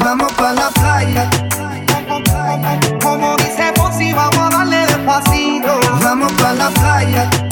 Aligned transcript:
Vamos 0.00 0.32
pa' 0.32 0.52
la 0.52 0.68
playa. 0.70 1.30
Como 3.00 3.36
dice 3.36 3.72
Ponzi, 3.76 4.12
vamos 4.12 4.36
a 4.36 4.48
darle 4.50 4.78
despacito. 4.86 5.80
Vamos 6.02 6.32
pa' 6.32 6.54
la 6.54 6.70
playa. 6.70 7.43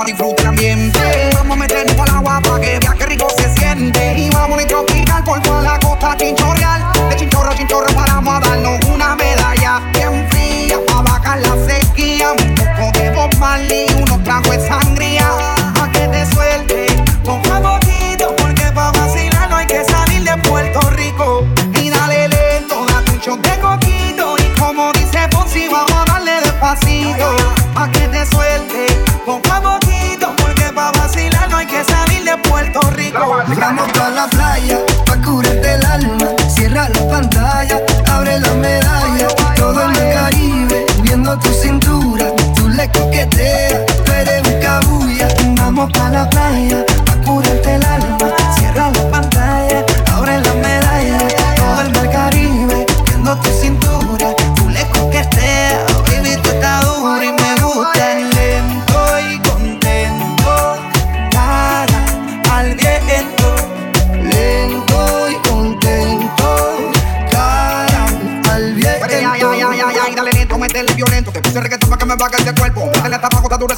siamo 0.00 0.02
rifruttati 0.04 0.39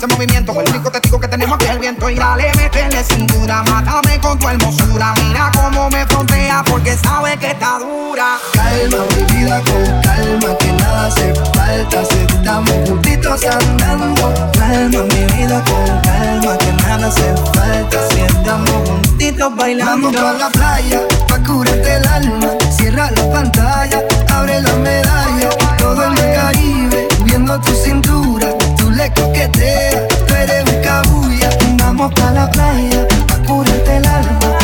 ese 0.03 0.15
movimiento. 0.15 0.61
El 0.61 0.69
único 0.71 0.91
testigo 0.91 1.21
que 1.21 1.29
tenemos 1.29 1.55
aquí 1.57 1.67
el 1.67 1.79
viento. 1.79 2.11
Y 2.11 2.17
dale, 2.17 2.51
métele 2.57 3.05
sin 3.05 3.27
duda. 3.27 3.63
Mátame 3.65 4.19
con 4.21 4.39
tu 4.39 4.49
hermosura. 4.49 5.15
Mira 5.23 5.51
cómo 5.55 5.89
me 5.91 6.05
frontea 6.07 6.63
porque 6.69 6.97
sabe 6.97 7.37
que 7.39 7.49
está 7.49 7.79
dura. 7.79 8.39
Calma, 8.53 9.05
mi 9.17 9.23
vida 9.35 9.61
con 9.61 10.03
calma. 10.03 10.59
Que 10.59 10.73
nada 10.73 11.07
hace 11.07 11.35
falta. 11.35 12.05
Si 12.05 12.19
estamos 12.19 12.75
juntitos 12.89 13.45
andando. 13.45 14.35
Calma, 14.59 15.03
mi 15.03 15.25
vida 15.37 15.63
con 15.65 16.01
calma. 16.01 16.59
Que 16.59 16.73
nada 16.73 17.07
hace 17.07 17.35
falta. 17.55 17.99
Si 18.11 18.21
estamos 18.21 18.89
juntitos 18.89 19.57
bailando. 19.57 20.11
Vamos 20.11 20.17
a 20.17 20.39
la 20.39 20.51
playa. 20.51 21.01
Pa' 21.29 21.39
curarte 21.43 21.97
el 21.97 22.07
alma. 22.07 22.49
Cierra 22.77 23.11
la 23.11 23.33
pantalla. 23.33 24.03
Abre 24.33 24.61
la 24.63 24.75
medalla. 24.75 25.49
Todo 25.79 26.05
en 26.05 26.19
el 26.19 26.35
Caribe. 26.35 27.09
Viendo 27.25 27.61
tu 27.61 27.73
cintura 27.75 28.49
le 28.93 29.11
coqueteas. 29.13 30.09
Tú 30.27 30.35
eres 30.35 30.65
un 30.71 30.83
cabulla, 30.83 31.51
vamos 31.79 32.13
pa' 32.15 32.33
la 32.33 32.51
playa, 32.51 33.07
apúrate 33.35 33.97
el 33.97 34.07
alma 34.07 34.62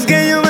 Entonces 0.00 0.06
que 0.06 0.30
yo 0.30 0.40
me 0.40 0.49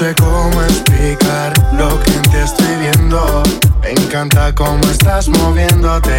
sé 0.00 0.14
cómo 0.14 0.62
explicar 0.62 1.52
lo 1.74 2.00
que 2.02 2.12
en 2.14 2.22
ti 2.22 2.36
estoy 2.42 2.74
viendo. 2.76 3.42
Me 3.82 3.90
encanta 3.90 4.54
cómo 4.54 4.82
estás 4.84 5.28
moviéndote 5.28 6.18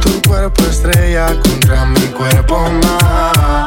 tu 0.00 0.22
cuerpo 0.26 0.62
estrella 0.64 1.26
contra 1.42 1.84
mi 1.84 2.06
cuerpo 2.18 2.58
más. 2.82 3.66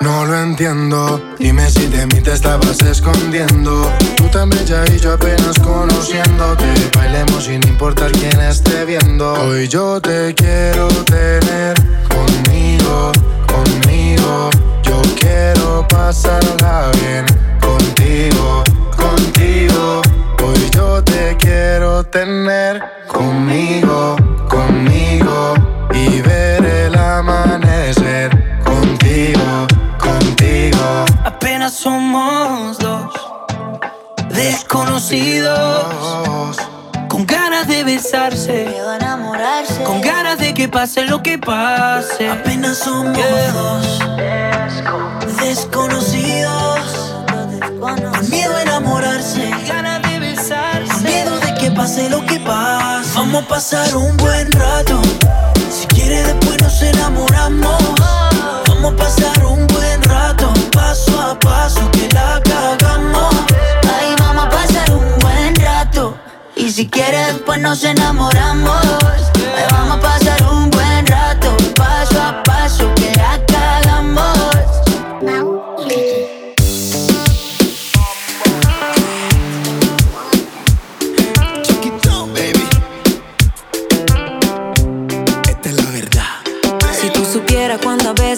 No 0.00 0.26
lo 0.26 0.38
entiendo, 0.38 1.20
dime 1.40 1.68
si 1.68 1.86
de 1.86 2.06
mí 2.06 2.20
te 2.20 2.34
estabas 2.34 2.80
escondiendo. 2.82 3.90
Tú 4.16 4.28
tan 4.28 4.48
bella 4.48 4.84
y 4.94 5.00
yo 5.00 5.14
apenas 5.14 5.58
conociéndote. 5.58 6.66
Bailemos 6.94 7.44
sin 7.44 7.66
importar 7.66 8.12
quién 8.12 8.40
esté 8.42 8.84
viendo. 8.84 9.32
Hoy 9.32 9.66
yo 9.66 10.00
te 10.00 10.32
quiero 10.36 10.86
tener 11.04 11.74
conmigo, 12.08 13.10
conmigo. 13.48 14.50
Yo 14.84 15.02
quiero 15.18 15.88
pasarla 15.88 16.92
bien 17.00 17.43
contigo, 17.84 18.64
contigo. 18.96 20.02
Hoy 20.42 20.70
yo 20.74 21.02
te 21.04 21.36
quiero 21.36 22.04
tener 22.04 22.82
conmigo, 23.08 24.16
conmigo 24.48 25.54
y 25.92 26.20
ver 26.22 26.64
el 26.64 26.94
amanecer 26.96 28.30
contigo, 28.64 29.66
contigo. 29.98 31.04
Apenas 31.24 31.74
somos 31.74 32.78
dos 32.78 33.12
desconocidos. 34.30 35.86
Con 37.08 37.26
ganas 37.26 37.68
de 37.68 37.84
besarse, 37.84 38.76
enamorarse. 38.96 39.84
con 39.84 40.00
ganas 40.00 40.38
de 40.38 40.52
que 40.52 40.68
pase 40.68 41.04
lo 41.04 41.22
que 41.22 41.38
pase. 41.38 42.28
Apenas 42.28 42.78
somos 42.78 43.16
dos 43.52 44.00
desconocidos. 45.40 47.03
Con 47.84 48.30
miedo 48.30 48.56
a 48.56 48.62
enamorarse. 48.62 49.50
Ganas 49.68 50.00
de 50.00 50.18
besarse. 50.18 51.04
Miedo 51.04 51.38
de 51.38 51.52
que 51.52 51.70
pase 51.70 52.08
lo 52.08 52.24
que 52.24 52.40
pase. 52.40 53.10
Vamos 53.14 53.44
a 53.44 53.46
pasar 53.46 53.94
un 53.94 54.16
buen 54.16 54.50
rato. 54.52 55.02
Si 55.70 55.86
quieres 55.88 56.26
después 56.28 56.62
nos 56.62 56.80
enamoramos. 56.80 57.82
Vamos 58.68 58.94
a 58.94 58.96
pasar 58.96 59.44
un 59.44 59.66
buen 59.66 60.02
rato. 60.02 60.50
Paso 60.72 61.20
a 61.20 61.38
paso 61.38 61.90
que 61.90 62.08
la 62.14 62.40
cagamos. 62.42 63.34
Ahí 63.98 64.16
vamos 64.18 64.46
a 64.46 64.48
pasar 64.48 64.90
un 64.90 65.18
buen 65.18 65.54
rato. 65.56 66.16
Y 66.56 66.70
si 66.70 66.88
quieres 66.88 67.34
después 67.34 67.60
nos 67.60 67.84
enamoramos. 67.84 68.82
Ahí 68.82 69.64
vamos 69.70 69.98
a 69.98 70.00
pasar 70.00 70.23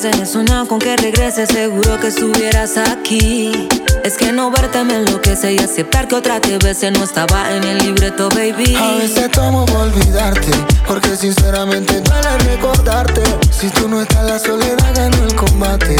veces 0.06 0.20
he 0.20 0.32
soñado 0.32 0.66
con 0.68 0.78
que 0.78 0.96
regreses, 0.96 1.48
seguro 1.48 1.98
que 1.98 2.08
estuvieras 2.08 2.76
aquí. 2.76 3.68
Es 4.04 4.16
que 4.16 4.32
no 4.32 4.50
verte 4.50 4.84
me 4.84 4.94
enloquece 4.96 5.54
y 5.54 5.58
aceptar 5.58 6.06
que 6.06 6.14
otra 6.14 6.40
te 6.40 6.58
bese 6.58 6.90
no 6.90 7.02
estaba 7.02 7.52
en 7.52 7.64
el 7.64 7.78
libreto, 7.78 8.28
baby. 8.28 8.76
A 8.76 8.96
veces 8.98 9.30
tomo 9.32 9.66
por 9.66 9.78
olvidarte, 9.78 10.50
porque 10.86 11.16
sinceramente 11.16 12.00
duele 12.00 12.38
recordarte. 12.38 13.22
Si 13.50 13.68
tú 13.70 13.88
no 13.88 14.00
estás, 14.00 14.24
la 14.24 14.38
soledad 14.38 14.94
ganó 14.94 15.24
el 15.24 15.34
combate. 15.34 15.96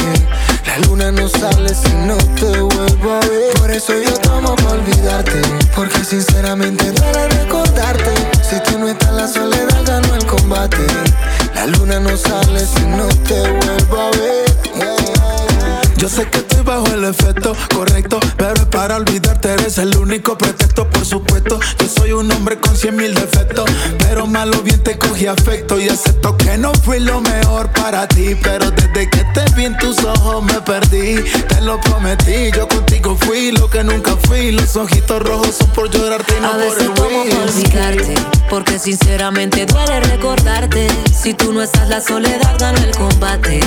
La 0.66 0.78
luna 0.86 1.10
no 1.10 1.28
sale 1.28 1.70
si 1.75 1.92
no 2.06 2.16
te 2.16 2.60
vuelvo 2.60 3.12
a 3.12 3.20
ver. 3.20 3.54
Por 3.58 3.70
eso 3.70 3.92
yo 4.00 4.12
tomo 4.18 4.54
por 4.54 4.75
olvidarte, 4.75 5.40
porque 5.75 6.04
sinceramente 6.04 6.92
duele 6.92 7.28
recordarte. 7.28 8.12
Si 8.48 8.60
tú 8.70 8.78
no 8.78 8.88
estás, 8.88 9.12
la 9.12 9.26
soledad 9.26 9.82
ganó 9.84 10.14
el 10.14 10.26
combate. 10.26 10.86
La 11.56 11.64
luna 11.64 11.98
no 11.98 12.14
sale 12.18 12.60
si 12.60 12.84
no 12.84 13.08
te 13.26 13.40
vuelvo 13.40 13.98
a 13.98 14.10
ver. 14.10 14.45
Yo 15.96 16.10
sé 16.10 16.28
que 16.28 16.38
estoy 16.38 16.62
bajo 16.62 16.86
el 16.88 17.04
efecto 17.04 17.56
correcto, 17.74 18.20
pero 18.36 18.54
es 18.54 18.66
para 18.66 18.96
olvidarte, 18.96 19.52
eres 19.52 19.78
el 19.78 19.96
único 19.96 20.36
pretexto, 20.36 20.88
por 20.90 21.06
supuesto. 21.06 21.58
Yo 21.78 21.88
soy 21.88 22.12
un 22.12 22.30
hombre 22.30 22.60
con 22.60 22.76
cien 22.76 22.96
mil 22.96 23.14
defectos, 23.14 23.64
pero 23.98 24.26
malo 24.26 24.60
bien 24.62 24.82
te 24.82 24.98
cogí 24.98 25.26
afecto 25.26 25.80
y 25.80 25.88
acepto 25.88 26.36
que 26.36 26.58
no 26.58 26.74
fui 26.74 27.00
lo 27.00 27.20
mejor 27.22 27.70
para 27.72 28.06
ti. 28.06 28.36
Pero 28.42 28.70
desde 28.70 29.08
que 29.08 29.24
te 29.32 29.44
vi 29.54 29.64
en 29.64 29.76
tus 29.78 30.04
ojos 30.04 30.44
me 30.44 30.60
perdí, 30.60 31.16
te 31.48 31.60
lo 31.62 31.80
prometí. 31.80 32.50
Yo 32.54 32.68
contigo 32.68 33.16
fui 33.22 33.52
lo 33.52 33.70
que 33.70 33.82
nunca 33.82 34.16
fui. 34.26 34.52
Los 34.52 34.76
ojitos 34.76 35.22
rojos 35.22 35.54
son 35.56 35.70
por 35.70 35.90
llorarte 35.90 36.34
y 36.36 36.40
no 36.40 36.48
A 36.48 36.50
por 36.52 36.60
veces 36.60 36.82
el 36.82 36.94
tomo 36.94 37.24
por 37.24 37.48
olvidarte, 37.48 38.14
porque 38.50 38.78
sinceramente 38.78 39.64
duele 39.64 40.00
recordarte. 40.00 40.88
Si 41.18 41.32
tú 41.32 41.54
no 41.54 41.62
estás, 41.62 41.88
la 41.88 42.02
soledad 42.02 42.56
gana 42.58 42.84
el 42.84 42.94
combate. 42.96 43.60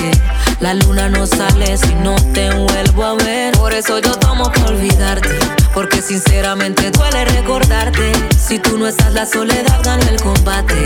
La 0.60 0.74
luna 0.74 1.08
no 1.08 1.26
sale 1.26 1.76
si 1.76 1.94
no 1.94 2.19
te 2.32 2.50
vuelvo 2.54 3.04
a 3.04 3.14
ver. 3.14 3.52
Por 3.56 3.72
eso 3.72 3.98
yo 3.98 4.12
tomo 4.12 4.50
por 4.52 4.72
olvidarte, 4.72 5.38
porque 5.74 6.02
sinceramente 6.02 6.90
duele 6.90 7.24
recordarte. 7.24 8.12
Si 8.38 8.58
tú 8.58 8.78
no 8.78 8.88
estás, 8.88 9.12
la 9.12 9.26
soledad 9.26 9.80
gana 9.84 10.08
el 10.08 10.20
combate. 10.20 10.84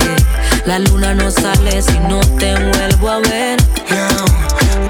La 0.67 0.79
luna 0.79 1.15
no 1.15 1.31
sale 1.31 1.83
si 1.83 1.99
no 2.01 2.21
te 2.39 2.55
vuelvo 2.55 3.11
a 3.11 3.19
ver. 3.21 3.59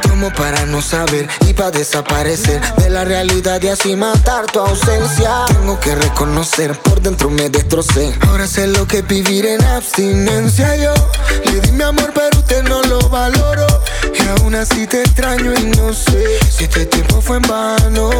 Como 0.08 0.32
para 0.32 0.64
no 0.66 0.80
saber 0.80 1.28
y 1.46 1.52
para 1.52 1.70
desaparecer 1.70 2.60
de 2.76 2.90
la 2.90 3.04
realidad 3.04 3.60
y 3.62 3.68
así 3.68 3.96
matar 3.96 4.46
tu 4.46 4.60
ausencia. 4.60 5.44
Tengo 5.48 5.78
que 5.80 5.94
reconocer, 5.94 6.78
por 6.80 7.00
dentro 7.00 7.30
me 7.30 7.50
destrocé. 7.50 8.14
Ahora 8.28 8.46
sé 8.46 8.66
lo 8.66 8.86
que 8.86 8.98
es 8.98 9.06
vivir 9.06 9.46
en 9.46 9.62
abstinencia. 9.64 10.76
Yo 10.76 10.94
le 11.44 11.60
di 11.60 11.72
mi 11.72 11.82
amor, 11.82 12.12
pero 12.14 12.38
usted 12.38 12.62
no 12.62 12.82
lo 12.82 13.00
valoró. 13.08 13.66
Y 14.18 14.40
aún 14.40 14.54
así 14.54 14.86
te 14.86 15.02
extraño 15.02 15.52
y 15.54 15.64
no 15.76 15.92
sé 15.92 16.33
si 16.50 16.64
este 16.64 16.86
tiempo 16.86 17.20
fue 17.20 17.36
en 17.36 17.42
vano. 17.42 18.10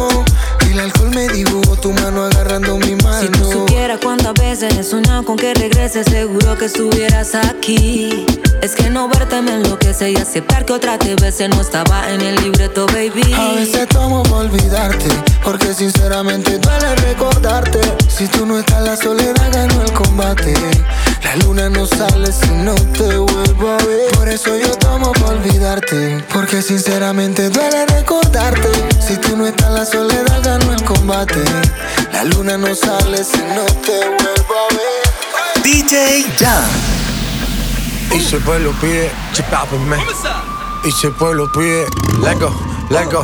El 0.69 0.79
alcohol 0.79 1.11
me 1.11 1.27
dibujó 1.29 1.75
tu 1.77 1.91
mano 1.93 2.23
agarrando 2.23 2.77
mi 2.77 2.95
mano. 2.95 3.21
Si 3.21 3.27
tú 3.29 3.51
supieras 3.51 3.99
cuántas 4.03 4.33
veces 4.33 4.77
he 4.77 4.83
soñado 4.83 5.23
con 5.23 5.37
que 5.37 5.53
regreses, 5.53 6.05
seguro 6.09 6.57
que 6.57 6.65
estuvieras 6.65 7.35
aquí. 7.35 8.25
Es 8.61 8.75
que 8.75 8.89
no 8.89 9.07
verte 9.07 9.41
me 9.41 9.53
enloquece 9.53 10.11
y 10.11 10.15
aceptar 10.15 10.65
que 10.65 10.73
otra 10.73 10.97
te 10.97 11.15
bese 11.15 11.47
no 11.47 11.61
estaba 11.61 12.11
en 12.11 12.21
el 12.21 12.35
libreto, 12.35 12.87
baby. 12.87 13.33
A 13.33 13.53
veces 13.53 13.87
tomo 13.87 14.23
por 14.23 14.45
olvidarte, 14.45 15.07
porque 15.43 15.73
sinceramente 15.73 16.57
duele 16.57 16.95
recordarte. 16.95 17.79
Si 18.07 18.27
tú 18.27 18.45
no 18.45 18.57
estás, 18.59 18.81
la 18.83 18.97
soledad 18.97 19.51
ganó 19.53 19.81
el 19.81 19.91
combate. 19.93 20.53
La 21.25 21.35
luna 21.37 21.69
no 21.69 21.87
sale 21.87 22.31
si 22.31 22.49
no 22.51 22.75
te 22.75 23.17
vuelvo 23.17 23.71
a 23.71 23.77
ver. 23.83 24.11
Por 24.13 24.29
eso 24.29 24.55
yo 24.57 24.69
tomo 24.77 25.11
por 25.13 25.33
olvidarte, 25.33 26.23
porque 26.31 26.61
sinceramente 26.61 27.49
duele 27.49 27.87
recordarte. 27.87 28.69
Si 29.01 29.17
tú 29.17 29.35
no 29.35 29.47
estás, 29.47 29.71
la 29.71 29.85
soledad 29.85 30.43
ganó 30.43 30.71
el 30.71 30.83
combate. 30.83 31.43
La 32.13 32.23
luna 32.25 32.59
no 32.59 32.75
sale 32.75 33.23
si 33.23 33.39
no 33.39 33.65
te 33.81 33.99
vuelvo 34.07 34.55
a 34.69 34.73
ver. 34.75 35.63
DJ 35.63 36.25
Jam. 36.37 36.63
Y 38.15 38.19
si 38.19 38.35
el 38.35 38.43
pueblo 38.43 38.71
pide, 38.79 39.11
chipápenme. 39.33 39.97
Y 40.83 40.91
si 40.91 41.07
el 41.07 41.13
pueblo 41.13 41.51
pide, 41.51 41.87
let 42.21 42.35
go, 42.35 42.55
let 42.91 43.05
go. 43.11 43.23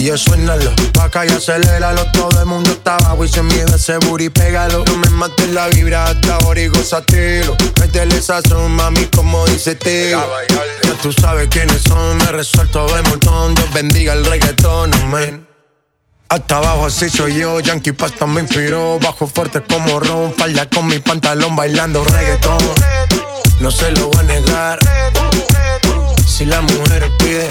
Y 0.00 0.04
yo 0.04 0.16
suénalo, 0.16 0.72
pa' 0.94 1.04
acá 1.04 1.26
y 1.26 1.28
aceléralo. 1.28 2.10
Todo 2.12 2.40
el 2.40 2.46
mundo 2.46 2.70
está 2.70 2.96
abajo 2.96 3.22
y 3.22 3.28
se 3.28 3.42
miedo 3.42 3.76
ese 3.76 3.98
booty, 3.98 4.30
pégalo. 4.30 4.82
No 4.86 4.96
me 4.96 5.10
mates 5.10 5.48
la 5.50 5.68
vibra 5.68 6.06
hasta 6.06 6.36
ahora 6.36 6.58
y 6.58 6.68
gózatelo. 6.68 7.54
Métele 7.78 8.22
sazón, 8.22 8.72
mami, 8.72 9.04
como 9.14 9.44
dice 9.48 9.74
Teo. 9.74 10.26
Ya 10.84 10.94
tú 11.02 11.12
sabes 11.12 11.48
quiénes 11.50 11.82
son, 11.82 12.16
me 12.16 12.32
resuelto 12.32 12.86
de 12.86 13.02
montón. 13.02 13.54
Dios 13.54 13.70
bendiga 13.74 14.14
el 14.14 14.24
reggaetón, 14.24 14.94
amén. 14.94 15.46
Hasta 16.30 16.56
abajo 16.56 16.86
así 16.86 17.10
soy 17.10 17.34
yo, 17.34 17.60
Yankee 17.60 17.92
Pasta 17.92 18.24
me 18.24 18.42
inspiró 18.42 19.00
Bajo 19.00 19.26
fuerte 19.26 19.62
como 19.62 19.98
Ron, 19.98 20.32
falda 20.32 20.64
con 20.70 20.86
mi 20.86 21.00
pantalón 21.00 21.56
bailando 21.56 22.04
reggaetón 22.04 22.58
No 23.58 23.72
se 23.72 23.90
lo 23.90 24.06
voy 24.06 24.20
a 24.20 24.22
negar 24.22 24.78
Si 26.24 26.44
la 26.44 26.60
mujer 26.60 27.10
pide 27.18 27.50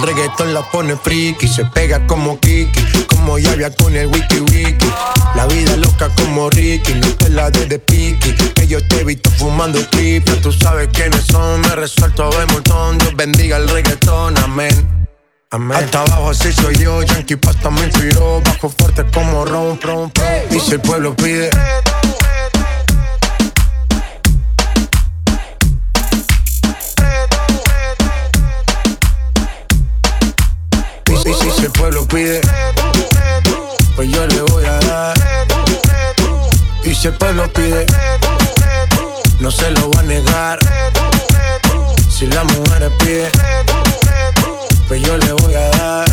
el 0.00 0.06
reggaetón 0.06 0.54
la 0.54 0.62
pone 0.62 0.96
friki, 0.96 1.46
se 1.46 1.64
pega 1.64 2.06
como 2.06 2.38
Kiki, 2.40 3.04
como 3.08 3.38
Yavia 3.38 3.70
con 3.74 3.94
el 3.94 4.06
wiki 4.06 4.40
wiki. 4.40 4.86
La 5.34 5.46
vida 5.46 5.76
loca 5.76 6.08
como 6.16 6.50
Ricky, 6.50 6.94
no 6.94 7.06
te 7.16 7.28
la 7.28 7.50
de 7.50 7.66
de 7.66 7.78
piqui. 7.78 8.34
Que 8.54 8.66
yo 8.66 8.86
te 8.86 9.00
he 9.00 9.04
visto 9.04 9.30
fumando 9.30 9.78
triple, 9.88 10.36
tú 10.36 10.52
sabes 10.52 10.88
quiénes 10.92 11.24
son, 11.26 11.60
me 11.60 11.74
resuelto 11.76 12.30
de 12.30 12.46
montón. 12.46 12.98
Dios 12.98 13.14
bendiga 13.16 13.56
el 13.58 13.68
reggaetón, 13.68 14.36
amén. 14.38 15.08
Amén. 15.50 15.78
Hasta 15.78 16.02
abajo 16.02 16.30
así 16.30 16.52
soy 16.52 16.76
yo, 16.76 17.02
Yankee 17.02 17.36
Pasta 17.36 17.70
me 17.70 17.84
inspiró. 17.84 18.40
Bajo 18.42 18.68
fuerte 18.68 19.04
como 19.12 19.44
ron, 19.44 19.80
ron, 19.80 20.12
ron. 20.14 20.42
Y 20.50 20.60
si 20.60 20.72
el 20.72 20.80
pueblo 20.80 21.14
pide. 21.16 21.50
Pueblo 31.80 32.06
pide, 32.06 32.42
pues 33.96 34.10
yo 34.10 34.26
le 34.26 34.42
voy 34.42 34.64
a 34.66 34.78
dar. 34.80 35.16
Y 36.84 36.94
si 36.94 37.08
el 37.08 37.14
pueblo 37.14 37.50
pide, 37.54 37.86
no 39.38 39.50
se 39.50 39.70
lo 39.70 39.90
va 39.90 40.00
a 40.00 40.02
negar. 40.02 40.58
Si 42.10 42.26
la 42.26 42.44
mujer 42.44 42.92
pide, 42.98 43.30
pues 44.88 45.00
yo 45.02 45.16
le 45.16 45.32
voy 45.32 45.54
a 45.54 45.70
dar. 45.70 46.08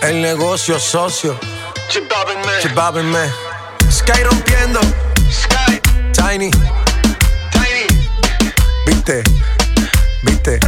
El 0.00 0.22
negocio 0.22 0.78
socio. 0.78 1.38
Chipábenme. 2.62 3.30
Sky 3.90 4.22
rompiendo. 4.24 4.80
Sky. 5.30 5.80
Tiny. 6.12 6.50
Tiny. 7.52 7.86
Viste. 8.86 9.22
Viste. 10.22 10.60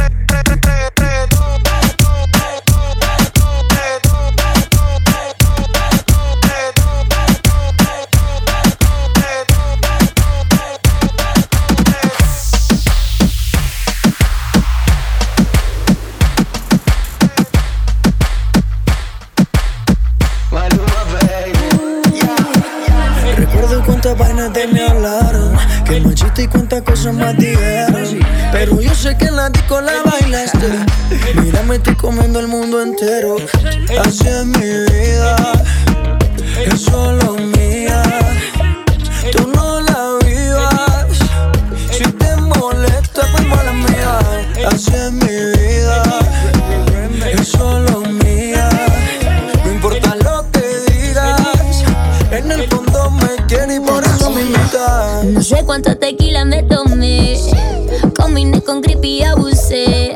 Vainas 24.21 24.53
de 24.53 24.67
me 24.67 24.81
hablaron, 24.85 25.57
que 25.85 25.99
machista 25.99 26.41
y 26.41 26.47
cuántas 26.47 26.81
cosas 26.83 27.13
más 27.13 27.35
dijeron. 27.37 28.19
Pero 28.51 28.79
yo 28.79 28.93
sé 28.93 29.17
que 29.17 29.25
en 29.25 29.35
la 29.35 29.49
disco 29.49 29.81
la 29.81 29.93
bailaste. 30.03 30.69
Mírame, 31.41 31.75
estoy 31.77 31.95
comiendo 31.95 32.39
el 32.39 32.47
mundo 32.47 32.81
entero. 32.81 33.37
Así 34.03 34.27
es 34.27 34.45
mi 34.45 34.71
vida, 34.91 35.35
es 36.65 36.81
solo 36.81 37.35
mía. 37.55 38.03
Tú 39.31 39.51
no 39.55 39.81
la 39.81 40.19
vivas. 40.25 41.17
Si 41.91 42.03
te 42.03 42.35
molesta, 42.35 43.21
pues 43.31 43.45
mala 43.47 43.73
mía. 43.73 44.19
Así 44.71 44.91
es 44.93 45.11
mi 45.11 45.27
vida, 45.27 45.60
No 55.31 55.41
sé 55.41 55.63
cuánta 55.65 55.95
tequila 55.95 56.43
me 56.43 56.61
tomé. 56.61 57.39
Combiné 58.19 58.61
con 58.61 58.81
creepy 58.81 59.23
abusé. 59.23 60.13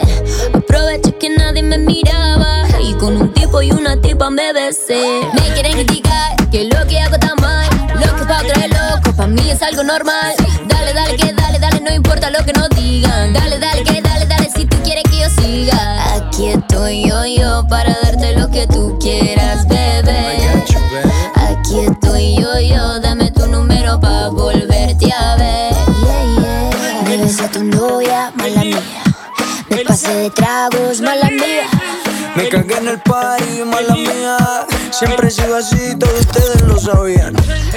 Aproveché 0.53 1.13
que 1.17 1.29
nadie 1.29 1.63
me 1.63 1.77
miraba. 1.77 2.65
Y 2.81 2.93
con 2.95 3.15
un 3.15 3.33
tipo 3.33 3.61
y 3.61 3.71
una 3.71 3.99
tipa 4.01 4.29
me 4.29 4.51
besé. 4.51 5.21
Me 5.33 5.53
quieren 5.53 5.71
criticar 5.71 6.35
que 6.51 6.65
lo 6.65 6.85
que 6.87 6.99
hago 6.99 7.15
está 7.15 7.33
mal. 7.35 7.65
Lo 7.95 8.13
que 8.17 8.25
pa' 8.25 8.41
otro 8.41 8.61
loco, 8.67 9.15
pa' 9.15 9.27
mí 9.27 9.49
es 9.49 9.61
algo 9.61 9.83
normal. 9.83 10.35
Dale, 10.67 10.93
dale, 10.93 11.15
que 11.15 11.31
dale, 11.31 11.59
dale, 11.59 11.79
no 11.79 11.93
importa 11.93 12.29
lo 12.29 12.43
que 12.43 12.51
nos 12.51 12.69
digan. 12.71 13.31
Dale, 13.31 13.57
dale, 13.57 13.83
que 13.83 14.01
dale, 14.01 14.25
dale, 14.25 14.49
si 14.53 14.65
tú 14.65 14.75
quieres 14.83 15.03
que 15.09 15.21
yo 15.21 15.29
siga. 15.41 16.13
Aquí 16.13 16.47
estoy 16.47 17.07
yo, 17.07 17.25
yo, 17.25 17.65
para 17.69 17.95
darte 18.03 18.33
lo 18.37 18.49
que 18.51 18.67
tú 18.67 18.97
quieras, 18.99 19.24
de 30.25 30.31
tragos, 30.31 31.01
mala 31.01 31.29
mía. 31.29 31.67
Me 32.35 32.49
cagué 32.49 32.77
en 32.77 32.87
el 32.87 32.99
party, 33.01 33.63
mala 33.63 33.93
mía. 33.93 34.37
Siempre 34.89 35.27
he 35.27 35.31
sido 35.31 35.57
así, 35.57 35.95
todos 35.99 36.19
ustedes 36.21 36.61
lo 36.63 36.79
sabían. 36.79 37.35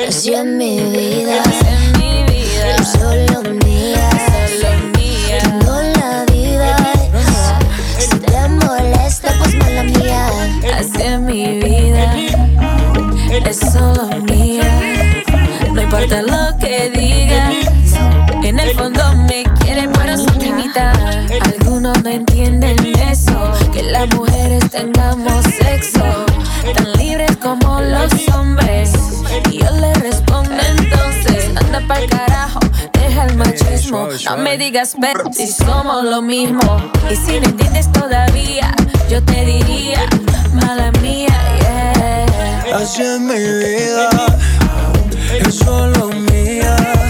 Así 0.09 0.33
es 0.33 0.45
mi 0.47 0.81
vida, 0.81 1.43
es 2.79 2.89
solo 2.89 3.43
mía, 3.65 4.09
Tú 5.31 5.67
no 5.67 5.83
la 5.83 6.25
vivas. 6.33 6.81
Si 7.99 8.19
te 8.19 8.49
molesta, 8.49 9.35
pues 9.41 9.55
mala 9.57 9.83
mía. 9.83 10.31
Así 10.79 11.03
es 11.03 11.21
mi 11.21 11.61
vida, 11.61 12.15
es 13.45 13.59
solo 13.59 14.07
mía. 14.07 14.18
Tengamos 24.71 25.45
sexo, 25.45 26.05
tan 26.75 26.93
libres 26.95 27.37
como 27.37 27.81
los 27.81 28.13
hombres. 28.35 28.91
Y 29.51 29.59
yo 29.59 29.71
le 29.73 29.95
respondo 29.95 30.55
entonces, 30.79 31.51
anda 31.57 31.81
pa'l 31.87 32.09
carajo, 32.09 32.61
deja 32.93 33.25
el 33.25 33.37
machismo. 33.37 34.09
No 34.25 34.37
me 34.39 34.59
digas, 34.59 34.95
ven, 34.99 35.17
si 35.33 35.47
somos 35.47 36.05
lo 36.05 36.23
mismo. 36.23 36.91
Y 37.11 37.17
si 37.17 37.41
no 37.41 37.47
entiendes 37.47 37.91
todavía, 37.93 38.75
yo 39.09 39.23
te 39.23 39.45
diría, 39.45 40.07
mala 40.53 40.93
mía, 41.03 41.37
yeah. 41.61 42.77
Así 42.77 43.03
es 43.03 43.21
mi 43.21 43.35
vida, 43.35 44.11
es 45.41 45.55
solo 45.55 46.09
mía. 46.09 47.08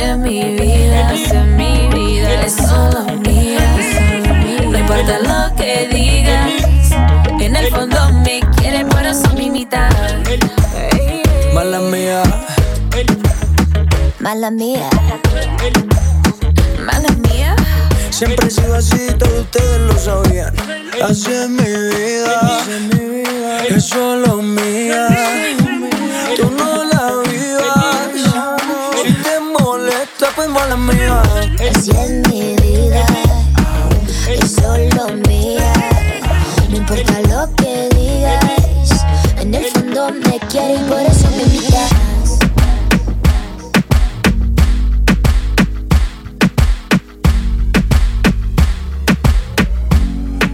Es 0.00 0.16
mi 0.16 0.44
vida, 0.56 1.12
mi 1.56 1.88
vida, 1.92 2.42
es 2.44 2.54
solo 2.54 3.04
mía, 3.26 3.58
es 3.76 3.96
solo 3.96 4.22
mía. 4.26 4.70
No 4.70 4.78
importa 4.78 5.18
lo 5.18 5.56
que 5.56 5.88
digas, 5.92 6.92
en 7.40 7.56
el 7.56 7.66
fondo 7.68 8.12
me 8.24 8.40
quieren, 8.56 8.88
pero 8.88 9.12
son 9.12 9.34
mi 9.34 9.50
mitad. 9.50 9.90
Hey. 10.24 11.22
Mala 11.52 11.80
mía. 11.80 12.22
Mala 14.20 14.50
mía. 14.52 14.88
Mala 16.84 17.08
mía, 17.28 17.56
Siempre 18.10 18.46
he 18.46 18.50
sido 18.50 18.76
así, 18.76 19.08
todos 19.18 19.40
ustedes 19.40 19.80
lo 19.80 19.98
sabían. 19.98 20.54
Así 21.02 21.32
es 21.32 21.48
mi 21.48 21.64
vida, 21.64 22.60
es 23.68 23.84
solo 23.84 24.42
mía. 24.42 25.08
Tú 26.36 26.50
no 26.56 26.67
molesta, 30.38 30.44
pues 30.44 30.48
mala 30.48 30.76
mía. 30.76 31.22
Así 31.70 31.90
es 31.90 32.10
mi 32.28 32.54
vida, 32.56 33.06
es 34.28 34.52
solo 34.52 35.14
mía. 35.26 35.72
No 36.70 36.76
importa 36.76 37.20
lo 37.22 37.54
que 37.56 37.88
digas, 37.96 39.04
en 39.40 39.54
el 39.54 39.64
fondo 39.66 40.10
me 40.12 40.38
quieres 40.48 40.80
y 40.80 40.84
por 40.84 41.00
eso 41.00 41.28
me 41.36 41.42
invitas. 41.42 41.90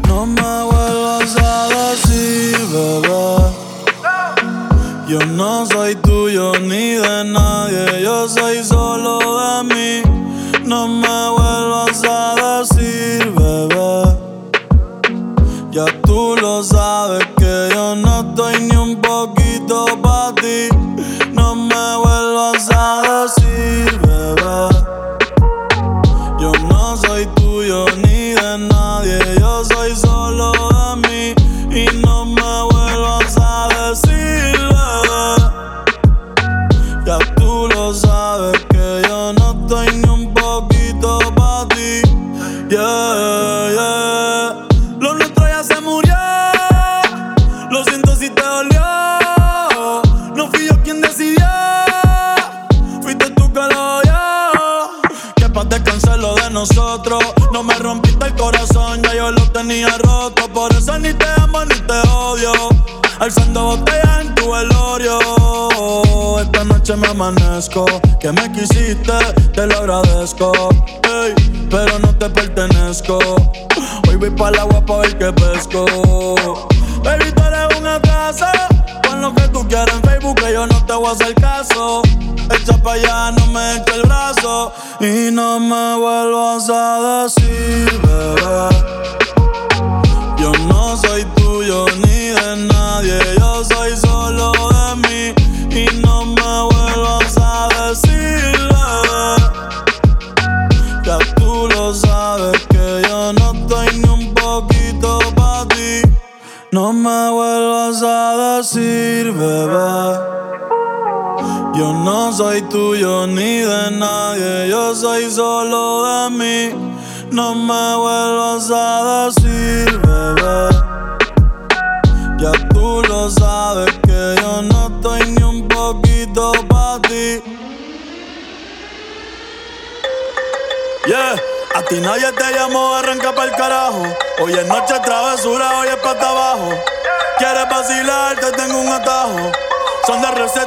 No 0.07 0.27
me 0.27 0.65
vuelvas 0.65 1.37
a 1.37 1.69
decir, 1.69 2.59
bebé. 2.73 3.25
Yo 5.09 5.19
no 5.27 5.67
soy 5.67 5.95
tuyo 5.97 6.53
ni 6.61 6.95
de 6.95 7.25
nadie, 7.25 8.03
yo 8.03 8.27
soy 8.29 8.65
solo 8.65 9.24
mí. 9.65 10.03
No 10.65 10.89
me 10.89 11.34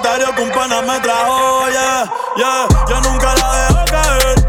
de 0.08 0.18
recetario 0.18 0.36
que 0.36 0.42
un 0.42 0.52
pana 0.52 0.82
me 0.82 1.00
trajo, 1.00 1.70
yeah, 1.70 2.10
yeah. 2.38 2.68
Yo 2.88 3.02
nunca 3.02 3.36
la 3.36 3.52
dejo 3.58 3.86
caer, 3.86 4.47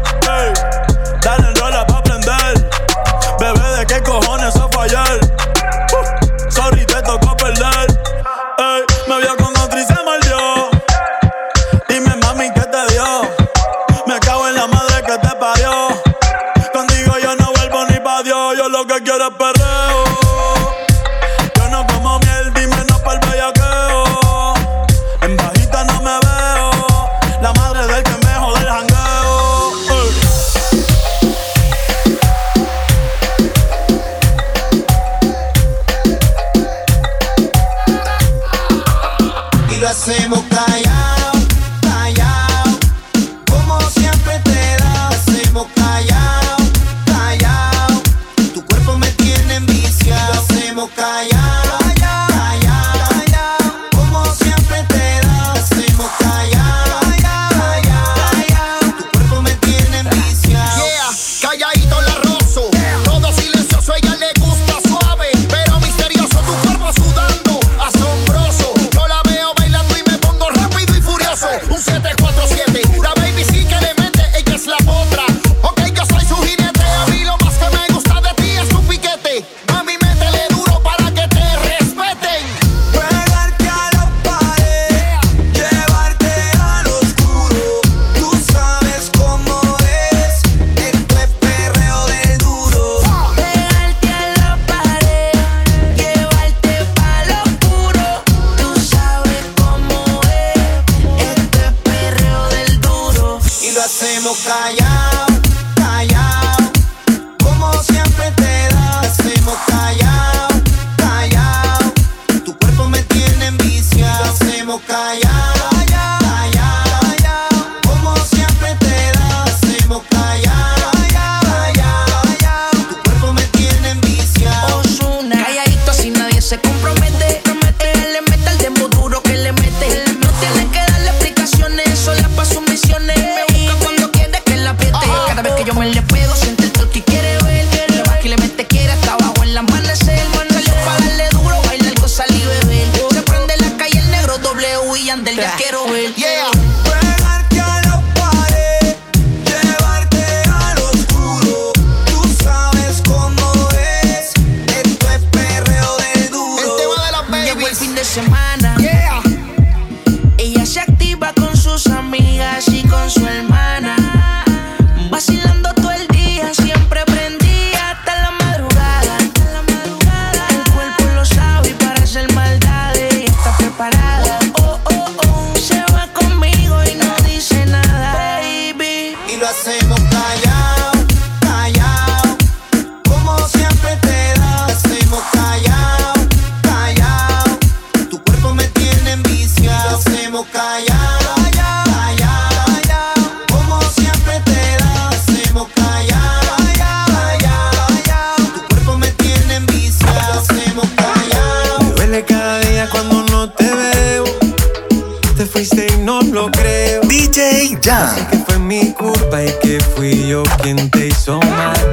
que 209.69 209.79
fui 209.95 210.27
yo 210.27 210.41
quien 210.63 210.89
te 210.89 211.09
hizo 211.09 211.39
mal. 211.41 211.88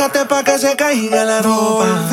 Acércate 0.00 0.24
pa' 0.28 0.42
que 0.42 0.58
se 0.58 0.74
caiga 0.76 1.24
la 1.26 1.42
ropa. 1.42 2.08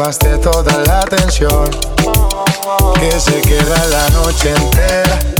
Llamaste 0.00 0.38
toda 0.38 0.82
la 0.86 1.00
atención. 1.00 1.68
Que 2.98 3.20
se 3.20 3.38
queda 3.42 3.86
la 3.88 4.08
noche 4.10 4.50
entera 4.50 5.39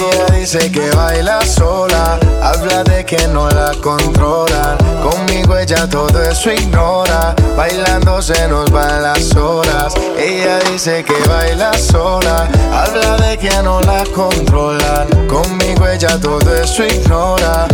Ella 0.01 0.25
dice 0.35 0.71
que 0.71 0.89
baila 0.95 1.45
sola, 1.45 2.17
habla 2.41 2.83
de 2.83 3.05
que 3.05 3.27
no 3.27 3.47
la 3.49 3.71
controlan. 3.83 4.75
Conmigo 5.03 5.55
ella 5.55 5.87
todo 5.87 6.23
eso 6.23 6.51
ignora, 6.51 7.35
bailando 7.55 8.19
se 8.19 8.47
nos 8.47 8.71
van 8.71 9.03
las 9.03 9.35
horas. 9.35 9.93
Ella 10.17 10.57
dice 10.71 11.03
que 11.03 11.13
baila 11.29 11.71
sola, 11.77 12.49
habla 12.73 13.15
de 13.17 13.37
que 13.37 13.51
no 13.61 13.79
la 13.81 14.03
controlan. 14.05 15.07
Conmigo 15.27 15.87
ella 15.87 16.19
todo 16.19 16.51
eso 16.55 16.83
ignora. 16.83 17.67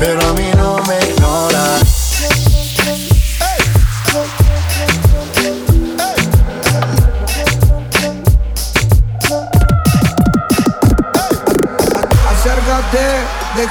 Pero 0.00 0.20
a 0.20 0.32
mí 0.32 0.50
no 0.56 0.82
me 0.88 0.98
ignora. 1.08 1.95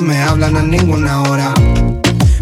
me 0.00 0.20
hablan 0.22 0.56
a 0.56 0.62
ninguna 0.62 1.22
hora. 1.22 1.54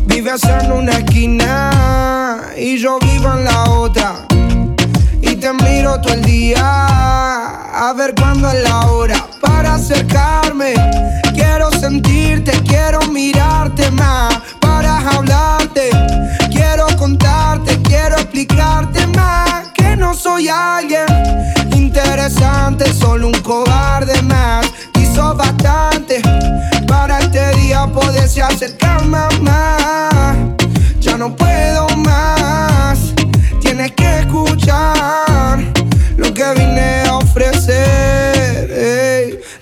Vives 0.07 0.43
en 0.45 0.73
una 0.73 0.93
esquina 0.93 2.41
y 2.57 2.79
yo 2.79 2.99
vivo 2.99 3.33
en 3.33 3.45
la 3.45 3.65
otra. 3.65 4.27
Y 5.21 5.37
te 5.37 5.53
miro 5.53 6.01
todo 6.01 6.15
el 6.15 6.23
día 6.23 6.63
a 6.63 7.93
ver 7.97 8.15
cuándo 8.15 8.51
es 8.51 8.63
la 8.63 8.87
hora 8.87 9.27
para 9.41 9.75
acercarme. 9.75 10.75
Quiero 11.35 11.71
sentirte, 11.71 12.53
quiero 12.67 13.01
mirarte 13.11 13.91
más 13.91 14.41
para 14.61 14.99
hablarte. 15.11 15.91
Acercar, 28.63 29.05
mamá. 29.07 30.35
Ya 31.01 31.17
no 31.17 31.35
puedo 31.35 31.89
más, 31.97 33.13
tienes 33.61 33.91
que 33.93 34.21
escuchar 34.21 35.59
lo 36.17 36.33
que 36.33 36.45
vine 36.55 37.03
a 37.09 37.17
ofrecer. 37.17 38.69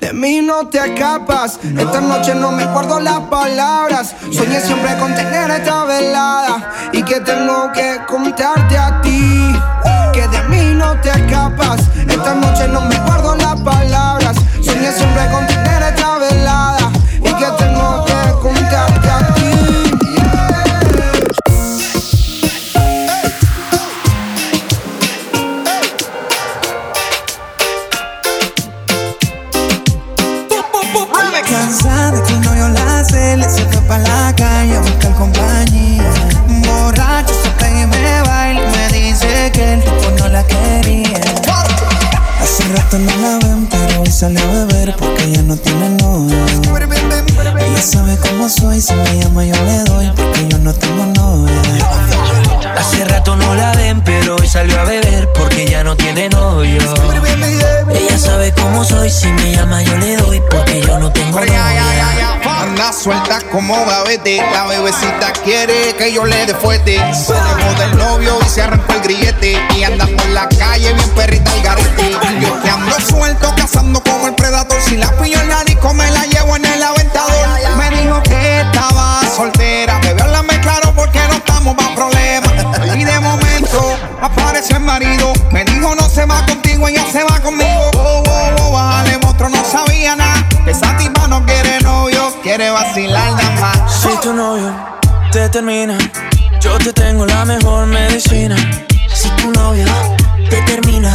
De 0.00 0.12
mí 0.12 0.42
no 0.42 0.68
te 0.68 0.78
escapas, 0.78 1.58
esta 1.62 2.00
noche 2.00 2.34
no 2.34 2.52
me 2.52 2.66
guardo 2.66 3.00
las 3.00 3.20
palabras. 3.20 4.14
Soñé 4.30 4.60
siempre 4.60 4.94
con 4.98 5.14
tener 5.14 5.50
esta 5.50 5.84
velada 5.84 6.70
y 6.92 7.02
que 7.02 7.20
tengo 7.20 7.72
que 7.72 8.00
contarte 8.06 8.76
a 8.76 9.00
ti. 9.00 9.54
Que 10.12 10.28
de 10.28 10.42
mí 10.48 10.74
no 10.74 11.00
te 11.00 11.08
escapas, 11.08 11.80
esta 12.06 12.34
noche 12.34 12.68
no 12.68 12.82
me 12.82 12.98
guardo 13.00 13.34
las 13.36 13.58
palabras. 13.60 14.36
Soñé 14.62 14.92
siempre 14.92 15.26
con 15.30 15.46
tener 15.46 15.59
sale 44.20 44.38
a 44.38 44.46
beber 44.66 44.94
porque 44.98 45.32
ya 45.32 45.42
no 45.42 45.56
tiene 45.56 45.88
novio. 45.96 46.36
Ella 47.40 47.82
sabe 47.82 48.16
cómo 48.18 48.48
soy, 48.48 48.80
si 48.80 48.94
me 48.94 49.18
llama 49.20 49.44
yo 49.44 49.54
le 49.64 49.84
doy 49.84 50.10
porque 50.14 50.48
yo 50.48 50.58
no 50.58 50.72
tengo 50.74 51.06
novia. 51.06 51.62
Hace 52.76 53.04
rato 53.04 53.36
no 53.36 53.54
la 53.54 53.72
ven, 53.72 54.02
pero 54.02 54.36
hoy 54.36 54.46
salió 54.46 54.80
a 54.80 54.84
beber 54.84 55.28
porque 55.32 55.66
ya 55.66 55.82
no 55.84 55.96
tiene 55.96 56.28
novio. 56.28 56.80
Ella 57.92 58.18
sabe 58.18 58.52
cómo 58.52 58.84
soy, 58.84 59.10
si 59.10 59.28
me 59.28 59.54
llama 59.54 59.82
yo 59.82 59.96
le 59.98 60.16
doy 60.16 60.42
porque 60.50 60.82
yo 60.82 60.98
no 60.98 61.10
tengo 61.12 61.40
novia. 61.40 62.30
Anda 62.62 62.92
suelta 62.92 63.40
como 63.50 63.84
babete, 63.86 64.42
la 64.52 64.66
bebecita 64.66 65.32
quiere 65.44 65.94
que 65.96 66.12
yo 66.12 66.24
le 66.24 66.46
dé 66.46 66.54
fuerte. 66.54 66.96
Se 67.14 67.32
dejó 67.32 67.80
del 67.80 67.98
novio 67.98 68.38
y 68.44 68.48
se 68.48 68.62
arrancó 68.62 68.92
el 68.94 69.00
grillete. 69.00 69.58
Y 69.76 69.82
anda 69.82 70.06
por 70.06 70.28
la 70.28 70.48
calle 70.48 70.92
bien 70.92 71.10
perrita 71.10 71.54
el 71.54 71.62
garete. 71.62 72.16
Yo 72.40 72.62
que 72.62 72.70
ando 72.70 73.00
suelto, 73.00 73.52
cazando 73.56 74.02
como 74.02 74.28
el 74.28 74.34
predador. 74.34 74.80
Si 74.80 74.96
la 74.96 75.10
pillo 75.18 75.40
en 75.40 75.48
la 75.48 75.64
disco, 75.64 75.92
me 75.94 76.10
la 76.10 76.24
llevo 76.26 76.56
en 76.56 76.64
el 76.64 76.82
aventador. 76.82 77.29
Me 77.76 77.90
dijo 77.90 78.22
que 78.22 78.60
estaba 78.60 79.20
soltera, 79.36 79.98
bebé, 80.00 80.22
háblame 80.22 80.60
claro 80.60 80.92
porque 80.94 81.20
no 81.28 81.34
estamos 81.34 81.74
para 81.74 81.94
problemas. 81.94 82.50
Y 82.96 83.04
de 83.04 83.20
momento 83.20 83.96
apareció 84.20 84.76
el 84.76 84.82
marido, 84.82 85.32
me 85.52 85.64
dijo 85.64 85.94
no 85.94 86.08
se 86.08 86.24
va 86.26 86.44
contigo, 86.46 86.88
ella 86.88 87.04
se 87.10 87.22
va 87.24 87.40
conmigo. 87.40 87.90
Oh, 87.96 88.22
oh, 88.26 88.50
oh, 88.60 88.72
bájale, 88.72 89.18
monstruo, 89.18 89.48
no 89.48 89.64
sabía 89.64 90.16
nada. 90.16 90.46
Que 90.64 90.72
esa 90.72 90.96
tipa 90.96 91.26
no 91.28 91.44
quiere 91.46 91.80
novio, 91.80 92.34
quiere 92.42 92.70
vacilar 92.70 93.32
nada 93.32 93.60
más. 93.60 94.02
Si 94.02 94.08
tu 94.20 94.32
novio 94.32 94.74
te 95.30 95.48
termina, 95.48 95.96
yo 96.60 96.78
te 96.78 96.92
tengo 96.92 97.26
la 97.26 97.44
mejor 97.44 97.86
medicina. 97.86 98.56
Si 99.12 99.28
tu 99.30 99.50
novio 99.52 99.86
te 100.48 100.60
termina, 100.62 101.14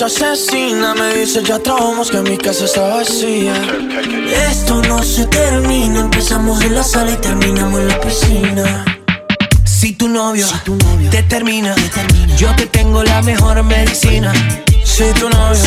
Voz 0.00 0.02
asesina 0.02 0.94
me 0.94 1.14
dice 1.14 1.42
ya 1.42 1.58
tromos 1.58 2.10
que 2.10 2.20
mi 2.20 2.36
casa 2.36 2.64
está 2.64 2.82
vacía. 2.88 3.54
Esto 4.50 4.82
no 4.82 5.02
se 5.02 5.26
termina, 5.26 6.00
empezamos 6.00 6.62
en 6.62 6.74
la 6.74 6.82
sala 6.82 7.12
y 7.12 7.16
terminamos 7.16 7.80
en 7.80 7.88
la 7.88 8.00
piscina. 8.00 8.84
Si 9.64 9.92
tu 9.94 10.08
novio, 10.08 10.46
te, 11.10 11.22
termina, 11.22 11.74
yo 12.36 12.54
te 12.56 12.66
tengo 12.66 13.02
la 13.04 13.22
mejor 13.22 13.62
medicina. 13.62 14.32
Si 14.84 15.04
tu 15.14 15.30
novio, 15.30 15.64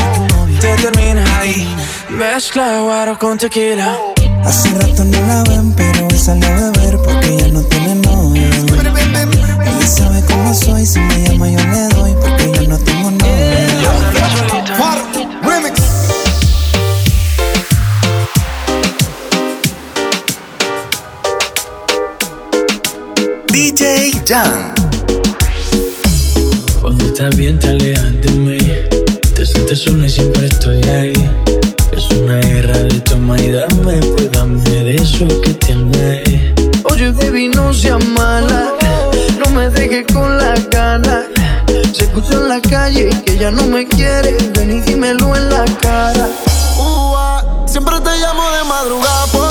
te 0.59 0.75
termina, 0.75 1.23
ahí 1.39 1.67
mezcla 2.09 2.81
guaro 2.81 3.17
con 3.17 3.37
tequila. 3.37 3.97
Hace 4.43 4.69
rato 4.77 5.05
no 5.05 5.27
la 5.27 5.43
ven, 5.43 5.73
pero 5.73 6.05
hoy 6.05 6.17
salió 6.17 6.47
a 6.47 6.71
beber 6.71 6.97
porque 6.97 7.37
ya 7.37 7.47
no 7.47 7.61
tiene 7.63 7.95
novio. 7.95 8.43
Ella 8.43 9.87
sabe 9.87 10.23
cómo 10.25 10.53
soy, 10.53 10.85
si 10.85 10.99
me 10.99 11.23
llama 11.23 11.49
yo 11.49 11.59
le 11.59 11.87
doy 11.95 12.15
porque 12.21 12.51
yo 12.53 12.69
no 12.69 12.77
tengo 12.77 12.98
Cuando 26.79 27.03
estás 27.03 27.35
bien 27.35 27.57
te 27.57 27.69
alejas 27.69 28.21
de 28.21 28.29
mí, 28.29 28.59
te 29.33 29.43
sientes 29.43 29.79
sola 29.79 30.05
y 30.05 30.09
siempre 30.09 30.45
estoy 30.45 30.83
ahí. 30.83 31.13
Es 31.91 32.07
una 32.11 32.37
guerra 32.37 32.77
de 32.77 32.99
toma 32.99 33.39
y 33.39 33.51
dame, 33.51 33.97
pues 33.97 34.31
dame 34.31 34.61
de 34.61 34.97
eso 34.97 35.27
que 35.41 35.55
tienes. 35.55 36.53
Oye 36.83 37.09
baby 37.09 37.47
no 37.47 37.73
seas 37.73 38.05
mala, 38.09 38.73
no 39.39 39.49
me 39.49 39.67
dejes 39.71 40.05
con 40.13 40.37
la 40.37 40.53
ganas. 40.69 41.25
Se 41.91 42.03
escucha 42.03 42.33
en 42.33 42.49
la 42.49 42.61
calle 42.61 43.09
que 43.25 43.35
ya 43.35 43.49
no 43.49 43.65
me 43.65 43.87
quiere, 43.87 44.37
ven 44.53 44.77
y 44.77 44.81
dímelo 44.81 45.35
en 45.35 45.49
la 45.49 45.65
cara. 45.81 46.29
Uh, 46.77 47.67
siempre 47.67 47.95
te 47.99 48.11
llamo 48.19 48.43
de 48.51 48.63
madrugada. 48.63 49.25
Pues. 49.31 49.48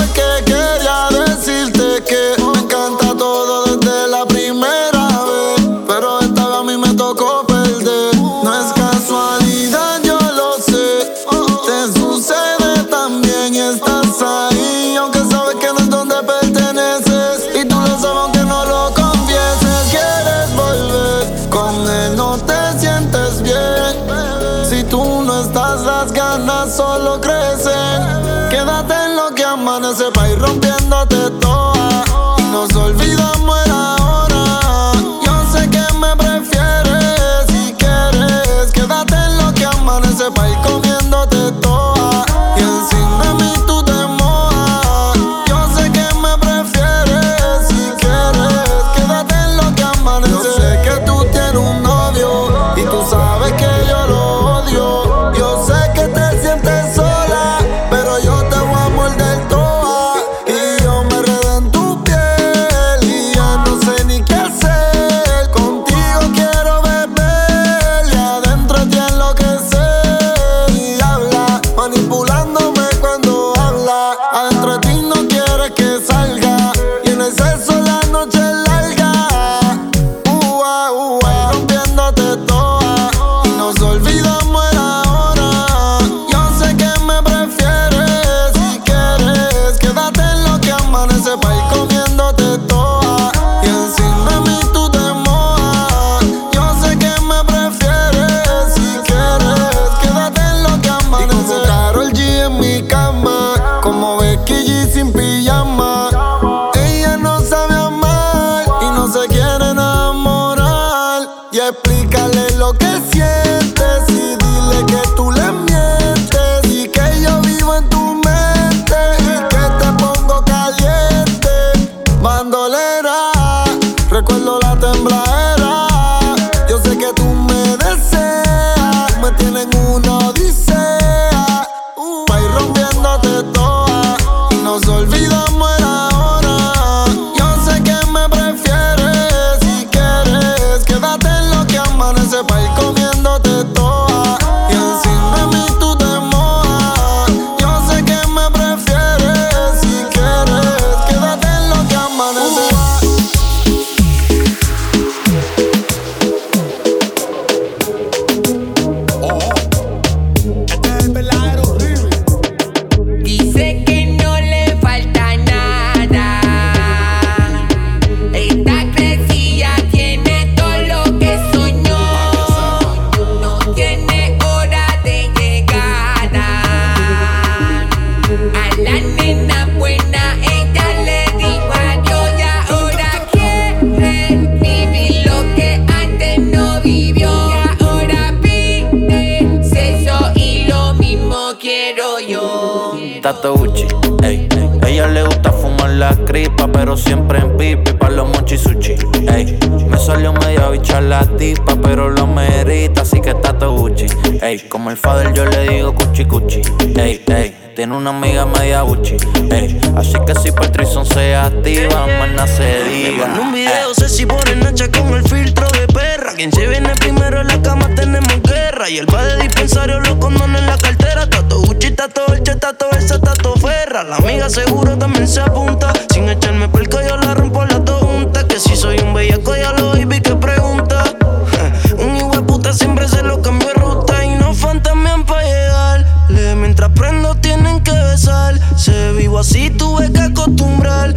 así 239.49 239.71
tuve 239.71 240.13
que 240.13 240.21
acostumbrarme. 240.21 241.15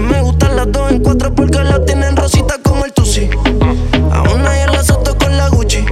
Me 0.00 0.22
gustan 0.22 0.56
las 0.56 0.72
dos 0.72 0.90
en 0.90 1.02
cuatro 1.02 1.34
porque 1.34 1.62
las 1.62 1.84
tienen 1.84 2.16
rositas 2.16 2.58
como 2.62 2.84
el 2.86 2.92
tusi. 2.92 3.28
A 4.10 4.22
una 4.22 4.50
y 4.58 4.72
la 4.72 4.82
soto 4.82 5.16
con 5.18 5.36
la 5.36 5.48
Gucci. 5.48 5.84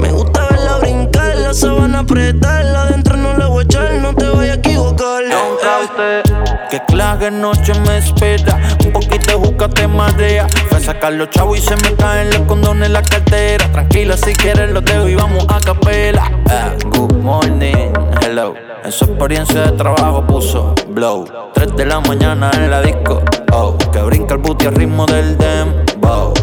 Me 0.00 0.10
gusta 0.10 0.48
verla 0.50 0.78
brincar, 0.78 1.36
la 1.36 1.54
sabana 1.54 2.00
apretarla. 2.00 2.82
Adentro 2.82 3.16
no 3.16 3.36
la 3.36 3.46
voy 3.46 3.60
a 3.60 3.64
echar, 3.64 3.92
no 4.02 4.14
te 4.14 4.28
voy 4.30 4.48
a 4.48 4.54
equivocar. 4.54 5.22
Eh, 5.22 5.32
eh. 5.98 6.22
Que 6.70 6.82
clave 6.86 7.30
noche 7.30 7.72
me 7.86 7.98
espera 7.98 8.19
sacar 11.00 11.14
los 11.14 11.30
chavos 11.30 11.58
y 11.58 11.62
se 11.62 11.76
me 11.76 11.96
caen 11.96 12.28
los 12.28 12.40
condones 12.40 12.88
en 12.88 12.92
la 12.92 13.02
cartera. 13.02 13.64
Tranquila, 13.72 14.18
si 14.18 14.34
quieres 14.34 14.70
los 14.70 14.84
dejo 14.84 15.08
y 15.08 15.14
vamos 15.14 15.46
a 15.48 15.58
capela. 15.58 16.30
Eh, 16.50 16.76
good 16.90 17.14
morning, 17.14 17.90
hello. 18.20 18.54
En 18.84 18.92
su 18.92 19.06
experiencia 19.06 19.62
de 19.62 19.72
trabajo 19.72 20.26
puso 20.26 20.74
blow. 20.88 21.24
3 21.54 21.74
de 21.74 21.86
la 21.86 22.00
mañana 22.00 22.50
en 22.54 22.70
la 22.70 22.82
disco, 22.82 23.22
oh. 23.52 23.78
Que 23.90 24.02
brinca 24.02 24.34
el 24.34 24.40
booty 24.40 24.66
al 24.66 24.74
ritmo 24.74 25.06
del 25.06 25.38
dembow. 25.38 26.34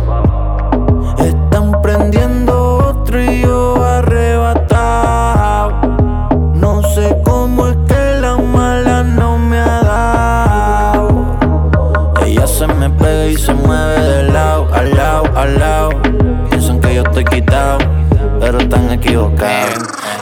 Pero 18.39 18.59
están 18.59 18.91
equivocados. 18.91 19.76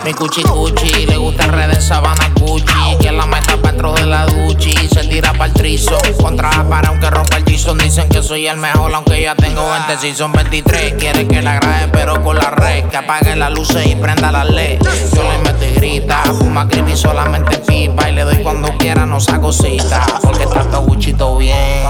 Mi 0.06 0.14
cuchi 0.14 0.44
cuchi, 0.44 1.08
le 1.08 1.18
gusta 1.18 1.46
el 1.46 1.52
red 1.52 1.68
de 1.68 1.82
sabana 1.82 2.30
Gucci. 2.40 2.96
Que 3.00 3.12
la 3.12 3.26
meta 3.26 3.58
dentro 3.58 3.92
de 3.94 4.06
la 4.06 4.28
duchi. 4.28 4.72
Se 4.88 5.04
tira 5.06 5.32
para 5.32 5.46
el 5.46 5.54
trizo. 5.54 5.98
Contra 6.22 6.64
para 6.70 6.90
aunque 6.90 7.10
rompa 7.10 7.38
el 7.38 7.44
Jason. 7.44 7.80
Dicen 7.80 8.08
que 8.08 8.22
soy 8.22 8.46
el 8.46 8.58
mejor, 8.58 8.94
aunque 8.94 9.20
ya 9.20 9.34
tengo 9.34 9.68
20, 9.68 9.98
si 9.98 10.14
son 10.14 10.32
23. 10.32 10.94
Quiere 11.00 11.28
que 11.28 11.42
la 11.42 11.56
grabe, 11.56 11.88
pero 11.92 12.24
con 12.24 12.36
la 12.36 12.52
red. 12.52 12.84
Que 12.86 12.98
apague 12.98 13.36
las 13.36 13.52
luces 13.52 13.88
y 13.88 13.96
prenda 13.96 14.32
la 14.32 14.44
led. 14.44 14.80
Yo 15.16 15.24
le 15.24 15.40
meto 15.40 15.66
y 15.66 15.74
grita. 15.74 16.22
Fuma 16.38 16.68
creepy 16.68 16.96
solamente 16.96 17.58
pipa. 17.58 18.08
Y 18.08 18.14
le 18.14 18.26
doy 18.26 18.44
cuando 18.44 18.78
quiera, 18.78 19.08
no 19.08 19.20
saco 19.20 19.52
cita. 19.52 20.06
Porque 20.22 20.46
trato 20.46 20.82
Gucci 20.84 21.14
todo 21.14 21.40
bien. 21.40 21.84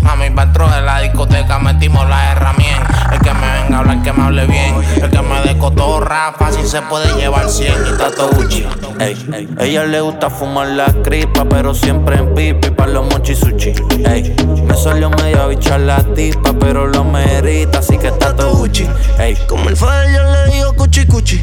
Mami, 0.00 0.30
pa' 0.30 0.46
dentro 0.46 0.70
de 0.70 0.80
la 0.80 1.00
discoteca 1.00 1.58
metimos 1.58 2.08
la 2.08 2.32
herramienta. 2.32 3.10
El 3.12 3.20
que 3.20 3.34
me 3.34 3.52
venga 3.52 3.76
a 3.76 3.80
hablar, 3.80 4.02
que 4.02 4.12
me 4.12 4.24
hable 4.24 4.46
bien. 4.46 4.74
El 5.02 5.10
que 5.10 5.20
me 5.20 5.40
dé 5.42 5.58
cotorra, 5.58 6.32
fácil 6.38 6.66
se 6.66 6.80
puede 6.82 7.17
llevar 7.18 7.50
100 7.50 7.72
y 7.72 7.96
trato 7.96 8.30
Gucci. 8.30 8.66
Ey, 9.00 9.48
ella 9.60 9.84
le 9.84 10.00
gusta 10.00 10.30
fumar 10.30 10.68
la 10.68 10.86
cripa, 11.02 11.44
pero 11.44 11.74
siempre 11.74 12.16
en 12.16 12.34
pipi 12.34 12.70
para 12.70 12.92
los 12.92 13.10
mochi 13.10 13.34
sushi. 13.34 13.72
Ey, 14.04 14.34
me 14.66 14.74
salió 14.76 15.10
medio 15.10 15.48
bichar 15.48 15.80
la 15.80 16.02
tipa, 16.14 16.52
pero 16.58 16.86
lo 16.86 17.04
merita, 17.04 17.80
así 17.80 17.98
que 17.98 18.08
está 18.08 18.34
todo 18.34 18.54
Gucci. 18.56 18.88
Ey, 19.18 19.36
Como 19.46 19.68
el 19.68 19.76
fader 19.76 20.14
yo 20.14 20.22
le 20.22 20.54
digo 20.54 20.72
cuchi 20.74 21.06
cuchi. 21.06 21.42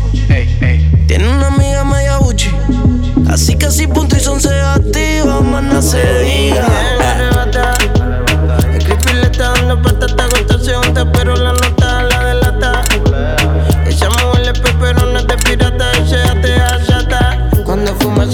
Tiene 1.08 1.28
una 1.30 1.48
amiga 1.48 1.84
media 1.84 2.18
buchi. 2.18 2.52
Así 3.30 3.56
que 3.56 3.70
si 3.70 3.88
punto 3.88 4.16
y 4.16 4.20
son 4.20 4.40
se 4.40 4.60
activa, 4.60 5.42
mana 5.42 5.82
se 5.82 6.02
diga. 6.24 6.68
El 8.74 8.84
creepy 8.84 9.14
le 9.14 9.24
está 9.24 9.52
dando 9.52 9.82
patata, 9.82 10.26
unta, 10.86 11.12
pero 11.12 11.36
la 11.36 11.54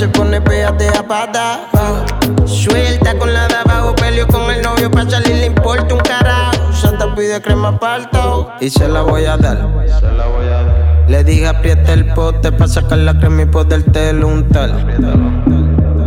se 0.01 0.07
pone 0.07 0.41
pégate 0.41 0.87
a 0.87 1.03
pata. 1.03 1.67
Suelta 2.45 3.15
con 3.19 3.31
la 3.31 3.47
de 3.47 3.53
abajo, 3.53 3.93
peleo 3.93 4.25
con 4.25 4.49
el 4.49 4.59
novio 4.63 4.89
pa' 4.89 5.07
salir, 5.07 5.35
le 5.35 5.45
importa 5.45 5.93
un 5.93 5.99
carajo. 5.99 6.73
Santa 6.73 7.13
pide 7.13 7.39
crema 7.39 7.77
palto 7.77 8.51
y 8.59 8.71
se 8.71 8.87
la 8.87 9.03
voy 9.03 9.25
a 9.25 9.37
dar. 9.37 9.59
Le 11.07 11.23
dije 11.23 11.47
aprieta 11.47 11.93
el 11.93 12.11
pote 12.15 12.51
pa' 12.51 12.67
sacar 12.67 12.97
la 12.97 13.19
crema 13.19 13.43
y 13.43 13.45
poder 13.45 13.83
untar. 14.25 14.71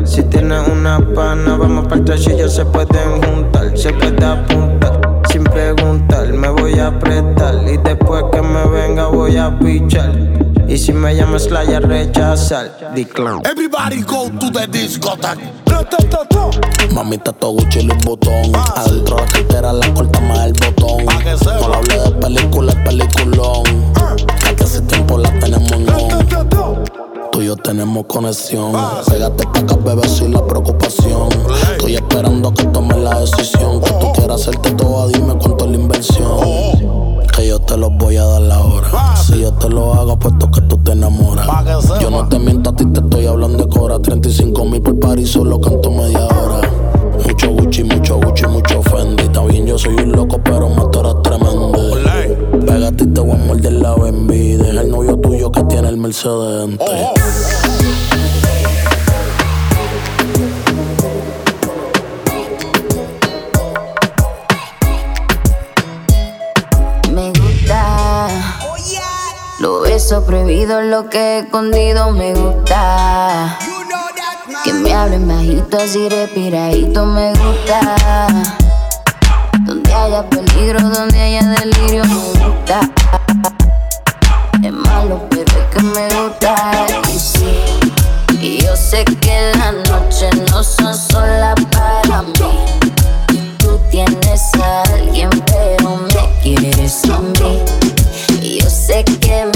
Si 0.04 0.24
tienes 0.24 0.66
una 0.66 0.98
pana, 1.14 1.56
vamos 1.56 1.86
para 1.86 2.00
el 2.00 2.36
ya 2.36 2.48
se 2.48 2.64
pueden 2.64 3.22
juntar. 3.22 3.78
Se 3.78 3.92
puede 3.92 4.26
apuntar 4.26 5.00
sin 5.30 5.44
preguntar, 5.44 6.32
me 6.32 6.48
voy 6.48 6.80
a 6.80 6.88
apretar. 6.88 7.54
Y 7.72 7.76
después 7.76 8.24
que 8.32 8.42
me 8.42 8.66
venga, 8.66 9.06
voy 9.06 9.36
a 9.36 9.56
pichar. 9.56 10.43
Y 10.74 10.78
si 10.78 10.92
me 10.92 11.14
llamas 11.14 11.48
la 11.52 11.60
a 11.60 11.78
rechazar, 11.78 12.92
decline. 12.96 13.40
Everybody 13.44 14.02
go 14.02 14.28
to 14.28 14.50
the 14.50 14.66
discotheque. 14.66 15.52
Mami, 16.92 17.14
está 17.14 17.32
todo 17.32 17.52
Gucci 17.52 17.78
y 17.78 17.82
Louis 17.84 18.04
Vuitton. 18.04 18.52
Adentro 18.74 19.18
la 19.18 19.26
cartera 19.26 19.72
la 19.72 19.94
corta 19.94 20.18
más 20.22 20.46
el 20.46 20.52
botón. 20.54 21.04
No 21.04 21.68
le 21.68 21.76
hablé 21.76 21.98
de 22.00 22.10
película, 22.20 22.72
es 22.72 22.78
peliculón. 22.78 23.62
La 24.44 24.56
que 24.56 24.64
hace 24.64 24.80
tiempo 24.80 25.16
la 25.16 25.30
tenemos 25.38 25.78
no. 25.78 26.08
Tú 27.30 27.40
y 27.40 27.46
yo 27.46 27.54
tenemos 27.54 28.06
conexión. 28.06 28.72
Pégate 29.06 29.44
pa' 29.44 29.60
acá, 29.60 29.76
bebé, 29.76 30.08
sin 30.08 30.32
la 30.32 30.44
preocupación. 30.44 31.28
Estoy 31.70 31.94
esperando 31.94 32.52
que 32.52 32.64
tomes 32.64 32.98
la 32.98 33.20
decisión. 33.20 33.80
Que 33.80 33.92
tú 33.92 34.12
quieras 34.14 34.40
hacerte 34.40 34.72
todo, 34.72 35.06
dime 35.06 35.34
cuánto 35.38 35.66
es 35.66 35.70
la 35.70 35.76
inversión. 35.76 37.23
Que 37.36 37.48
yo 37.48 37.58
te 37.58 37.76
lo 37.76 37.90
voy 37.90 38.16
a 38.16 38.24
dar 38.24 38.42
la 38.42 38.60
hora. 38.60 39.16
Si 39.16 39.40
yo 39.40 39.52
te 39.54 39.68
lo 39.68 39.92
hago, 39.94 40.16
puesto 40.18 40.50
que 40.50 40.60
tú 40.62 40.78
te 40.78 40.92
enamoras. 40.92 41.48
Yo 42.00 42.10
no 42.10 42.28
te 42.28 42.38
miento 42.38 42.70
a 42.70 42.76
ti, 42.76 42.84
te 42.86 43.00
estoy 43.00 43.26
hablando 43.26 43.64
de 43.64 43.68
cora. 43.68 43.98
35 43.98 44.64
mil 44.66 44.80
por 44.80 44.98
París, 45.00 45.30
solo 45.30 45.60
canto 45.60 45.90
media 45.90 46.26
hora. 46.26 46.60
Mucho 47.26 47.50
Gucci, 47.50 47.84
mucho 47.84 48.16
Gucci, 48.20 48.46
mucho 48.46 48.82
Fendi. 48.82 49.24
Está 49.24 49.42
bien, 49.44 49.66
yo 49.66 49.76
soy 49.78 49.94
un 49.94 50.12
loco, 50.12 50.38
pero 50.44 50.68
tú 50.90 51.00
eres 51.00 51.22
tremendo. 51.22 51.72
Pégate 52.66 53.04
y 53.04 53.06
te 53.08 53.20
voy 53.20 53.32
a 53.32 53.44
morder 53.44 53.72
la 53.72 53.94
Bambi. 53.94 54.52
Deja 54.54 54.80
el 54.82 54.90
novio 54.90 55.16
tuyo 55.18 55.50
que 55.50 55.62
tiene 55.64 55.88
el 55.88 55.96
Mercedes. 55.96 56.78
Prohibido, 70.06 70.82
lo 70.82 71.08
que 71.08 71.18
he 71.18 71.38
escondido 71.40 72.12
me 72.12 72.34
gusta. 72.34 73.58
Que 74.62 74.72
me 74.74 74.92
hablen 74.92 75.26
bajito, 75.26 75.78
así 75.78 76.10
respiradito 76.10 77.06
me 77.06 77.30
gusta. 77.30 77.80
Donde 79.60 79.94
haya 79.94 80.28
peligro, 80.28 80.78
donde 80.90 81.18
haya 81.18 81.42
delirio 81.42 82.04
me 82.04 82.44
gusta. 82.44 82.80
Es 84.62 84.72
malo, 84.72 85.26
pero 85.30 85.50
es 85.50 85.74
que 85.74 85.82
me 85.82 86.06
gusta. 86.20 86.54
Y 87.10 87.18
sí, 87.18 87.64
y 88.40 88.62
yo 88.62 88.76
sé 88.76 89.06
que 89.06 89.52
las 89.56 89.72
noches 89.88 90.34
no 90.50 90.62
son 90.62 90.94
solas 90.94 91.54
para 91.72 92.20
mí. 92.22 92.66
Tú 93.58 93.80
tienes 93.90 94.54
a 94.62 94.82
alguien, 94.82 95.30
pero 95.46 95.96
me 95.96 96.42
quieres 96.42 97.04
a 97.06 97.18
mí. 97.20 97.62
Y 98.42 98.60
yo 98.60 98.68
sé 98.68 99.02
que 99.04 99.46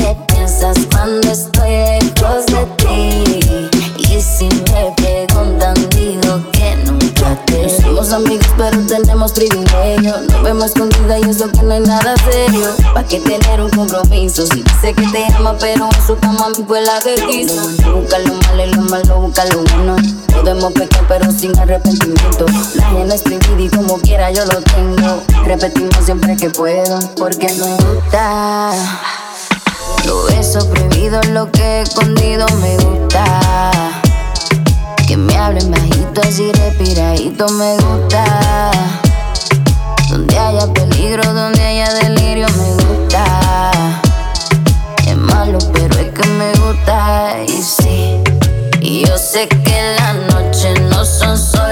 piensas 0.58 0.86
cuando 0.90 1.30
estoy 1.30 1.70
lejos 1.70 2.46
de 2.46 2.66
ti. 2.76 3.70
Y 3.98 4.20
si 4.20 4.46
me 4.46 4.92
preguntan, 4.96 5.74
digo 5.90 6.40
que 6.52 6.76
nunca 6.84 7.36
te. 7.46 7.68
Somos 7.82 8.12
amigos, 8.12 8.46
pero 8.56 8.78
tenemos 8.86 9.32
privilegios. 9.32 10.22
Nos 10.28 10.42
vemos 10.42 10.66
escondida 10.66 11.18
y 11.18 11.30
eso 11.30 11.50
que 11.50 11.62
no 11.62 11.74
es 11.74 11.86
nada 11.86 12.14
serio. 12.30 12.68
¿Pa' 12.94 13.04
qué 13.04 13.20
tener 13.20 13.60
un 13.60 13.70
compromiso? 13.70 14.46
Si 14.46 14.62
dice 14.62 14.94
que 14.94 15.06
te 15.08 15.26
ama, 15.34 15.56
pero 15.58 15.88
en 15.92 16.06
su 16.06 16.16
cama 16.16 16.48
fue 16.66 16.80
la 16.82 16.98
que 17.00 17.14
quiso. 17.26 17.62
Busca 17.92 18.18
lo 18.18 18.34
malo 18.34 18.64
y 18.64 18.70
lo 18.74 18.82
malo, 18.82 19.20
busca 19.20 19.44
lo 19.46 19.62
bueno. 19.62 19.96
Podemos 20.32 20.72
pecar, 20.72 21.04
pero 21.08 21.30
sin 21.30 21.56
arrepentimiento. 21.58 22.46
La 22.74 22.90
gente 22.90 23.14
es 23.14 23.22
prohibida 23.22 23.64
y 23.64 23.68
como 23.68 23.98
quiera 23.98 24.30
yo 24.30 24.44
lo 24.44 24.60
tengo. 24.62 25.22
Repetimos 25.44 26.04
siempre 26.04 26.36
que 26.36 26.50
puedo, 26.50 26.98
porque 27.16 27.52
me 27.52 27.76
gusta. 27.76 28.72
Lo 30.04 30.24
beso 30.24 30.68
prohibido, 30.70 31.20
lo 31.32 31.50
que 31.50 31.62
he 31.62 31.80
escondido 31.82 32.46
me 32.60 32.76
gusta. 32.76 33.24
Que 35.06 35.16
me 35.16 35.36
hablen 35.36 35.70
bajito, 35.70 36.20
así 36.22 36.50
respiradito 36.52 37.48
me 37.50 37.76
gusta. 37.76 38.70
Donde 40.10 40.38
haya 40.38 40.66
peligro, 40.72 41.22
donde 41.32 41.60
haya 41.60 41.92
delirio 41.94 42.46
me 42.56 42.84
gusta. 42.84 44.00
Es 45.06 45.16
malo, 45.16 45.58
pero 45.72 45.98
es 45.98 46.10
que 46.12 46.28
me 46.28 46.52
gusta. 46.54 47.42
Y 47.46 47.62
sí, 47.62 48.18
y 48.80 49.06
yo 49.06 49.18
sé 49.18 49.48
que 49.48 49.96
las 49.98 50.16
noches 50.32 50.80
no 50.82 51.04
son 51.04 51.36
solas 51.38 51.67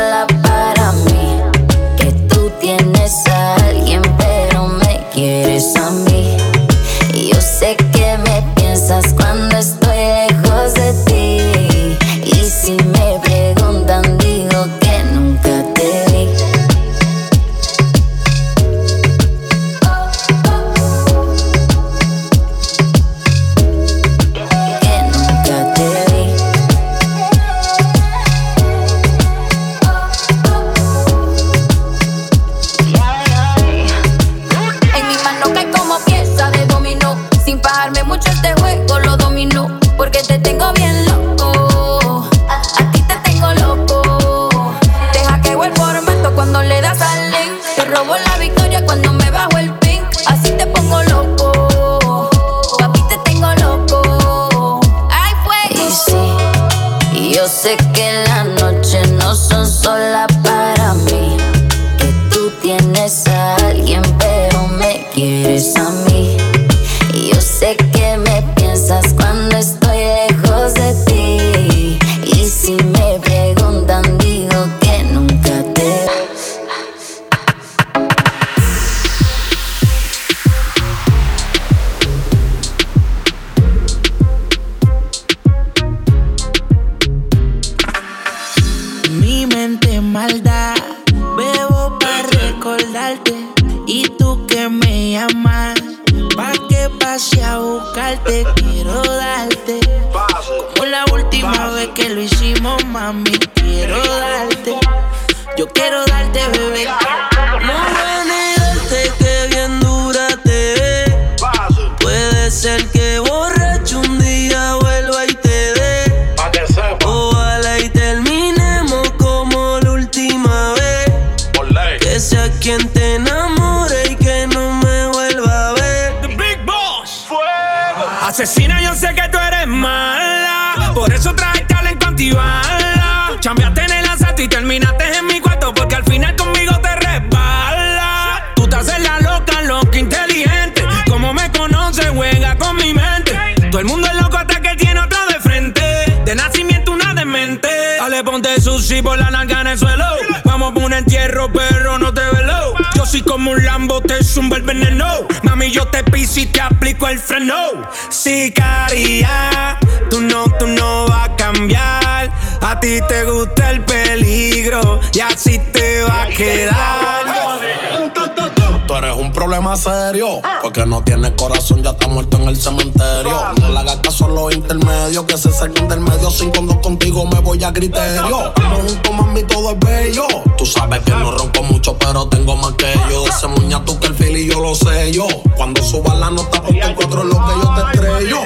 porque 170.63 170.85
no 170.85 171.03
tienes 171.05 171.33
corazón, 171.33 171.83
ya 171.83 171.91
está 171.91 172.09
muerto 172.09 172.37
en 172.39 172.49
el 172.49 172.57
cementerio. 172.57 173.39
No 173.61 173.69
le 173.71 173.79
hagas 173.79 173.97
caso 173.97 174.25
a 174.25 174.29
los 174.29 174.55
intermedios, 174.55 175.25
que 175.27 175.39
se 175.39 175.53
saquen 175.53 175.87
del 175.89 176.01
medio. 176.01 176.29
Sin 176.31 176.51
cuando 176.51 176.81
contigo 176.81 177.25
me 177.27 177.39
voy 177.39 177.63
a 177.63 177.73
criterio. 177.73 178.49
Estamos 178.49 178.81
juntos, 178.81 179.13
mami, 179.13 179.43
todo 179.45 179.71
es 179.71 179.79
bello. 179.79 180.27
Tú 180.59 180.67
sabes 180.67 181.01
que 181.01 181.13
no 181.13 181.31
ronco 181.31 181.63
mucho, 181.63 181.97
pero 181.99 182.27
tengo 182.29 182.57
más 182.57 182.73
que 182.73 182.93
yo. 183.09 183.29
Ese 183.29 183.47
muña 183.47 183.85
que 183.85 184.07
el 184.09 184.15
feel 184.15 184.37
y 184.37 184.49
yo 184.49 184.61
lo 184.61 184.75
sé 184.75 185.13
yo. 185.13 185.27
Cuando 185.57 185.81
suba 185.83 186.15
la 186.17 186.31
nota, 186.31 186.63
cuatro 186.97 187.23
es 187.23 187.27
lo 187.27 187.45
que 187.47 187.53
yo 187.63 187.75
te 187.75 187.99
estrello. 187.99 188.39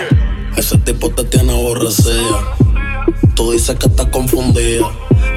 Ese 0.56 0.76
tipo 0.78 1.08
te 1.10 1.24
tiene 1.24 1.52
aborrecida. 1.52 2.56
Tú 3.34 3.52
dices 3.52 3.76
que 3.76 3.86
estás 3.86 4.06
confundida. 4.06 4.86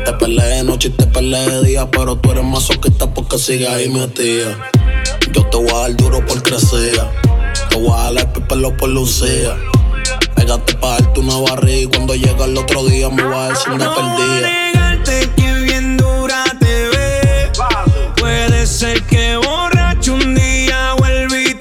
Te 0.06 0.12
peleé 0.14 0.58
de 0.58 0.64
noche 0.64 0.90
y 0.90 0.92
te 0.92 1.06
peleé 1.06 1.50
de 1.50 1.64
día, 1.64 1.90
pero 1.90 2.18
tú 2.18 2.32
eres 2.32 2.44
masoquista 2.44 3.14
porque 3.14 3.38
sigues 3.38 3.70
ahí 3.70 3.90
metida. 3.90 4.58
Yo 5.32 5.46
te 5.48 5.58
voy 5.58 5.70
a 5.70 5.80
dar 5.80 5.96
duro 5.96 6.26
por 6.26 6.44
crecer. 6.44 7.00
Te 7.70 7.78
voy 7.78 7.92
a 7.98 8.12
dar 8.12 8.34
pelo 8.48 8.76
por 8.76 8.90
lucía. 8.90 9.56
Pégate 10.36 10.76
pa' 10.76 11.00
darte 11.00 11.20
una 11.22 11.38
barriga 11.38 11.78
y 11.78 11.86
cuando 11.88 12.16
llega 12.16 12.46
el 12.46 12.58
otro 12.58 12.84
día 12.86 13.10
me 13.10 13.24
voy 13.24 13.34
a 13.34 13.50
decir 13.50 13.72
una 13.72 13.86
No 13.86 13.96
perdida. 13.96 14.50
negarte 14.50 15.30
que 15.38 15.54
bien 15.62 15.98
dura 15.98 16.44
te 16.60 16.88
ve. 16.90 17.52
Puede 18.18 18.68
ser 18.68 19.02
que 19.04 19.38
borracho 19.38 20.16
un 20.16 20.36
día 20.36 20.96
vuelva 21.00 21.40
y 21.40 21.54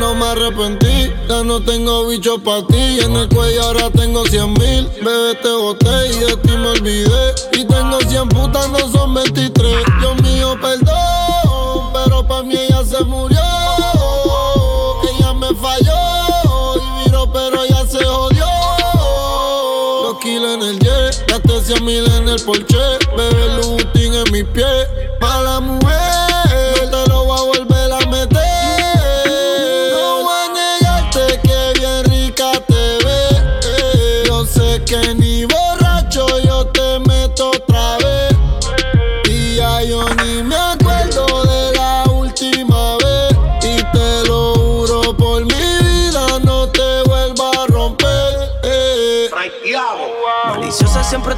No 0.00 0.14
me 0.14 0.24
arrepentí, 0.24 1.12
ya 1.28 1.44
no 1.44 1.62
tengo 1.62 2.06
bicho 2.06 2.38
para 2.42 2.66
ti. 2.68 2.78
Y 2.78 3.00
en 3.00 3.16
el 3.16 3.28
cuello 3.28 3.62
ahora 3.64 3.90
tengo 3.90 4.24
100 4.24 4.54
mil. 4.54 4.88
Bebé, 5.04 5.34
te 5.42 5.52
boté 5.52 6.06
y 6.08 6.18
de 6.20 6.36
ti 6.38 6.56
me 6.56 6.68
olvidé. 6.68 7.34
Y 7.52 7.66
tengo 7.66 8.00
100 8.00 8.30
putas, 8.30 8.70
no 8.70 8.78
son 8.90 9.12
23. 9.12 9.76
Dios 10.00 10.22
mío, 10.22 10.56
perdón. 10.58 11.92
Pero 11.92 12.26
para 12.26 12.42
mí 12.42 12.54
ella 12.56 12.82
se 12.82 13.04
murió. 13.04 13.42
Ella 15.02 15.34
me 15.34 15.54
falló. 15.54 16.76
Y 17.04 17.10
pero 17.34 17.66
ya 17.66 17.86
se 17.86 18.02
jodió. 18.02 18.46
Los 20.04 20.18
kilos 20.20 20.54
en 20.54 20.62
el 20.62 20.78
jet, 20.78 21.30
gasté 21.30 21.74
100 21.74 21.84
mil 21.84 22.10
en 22.12 22.26
el 22.26 22.42
Porsche. 22.42 22.98
Bebé 23.18 23.48
Lutin 23.56 24.14
en 24.14 24.32
mis 24.32 24.44
pies. 24.44 25.09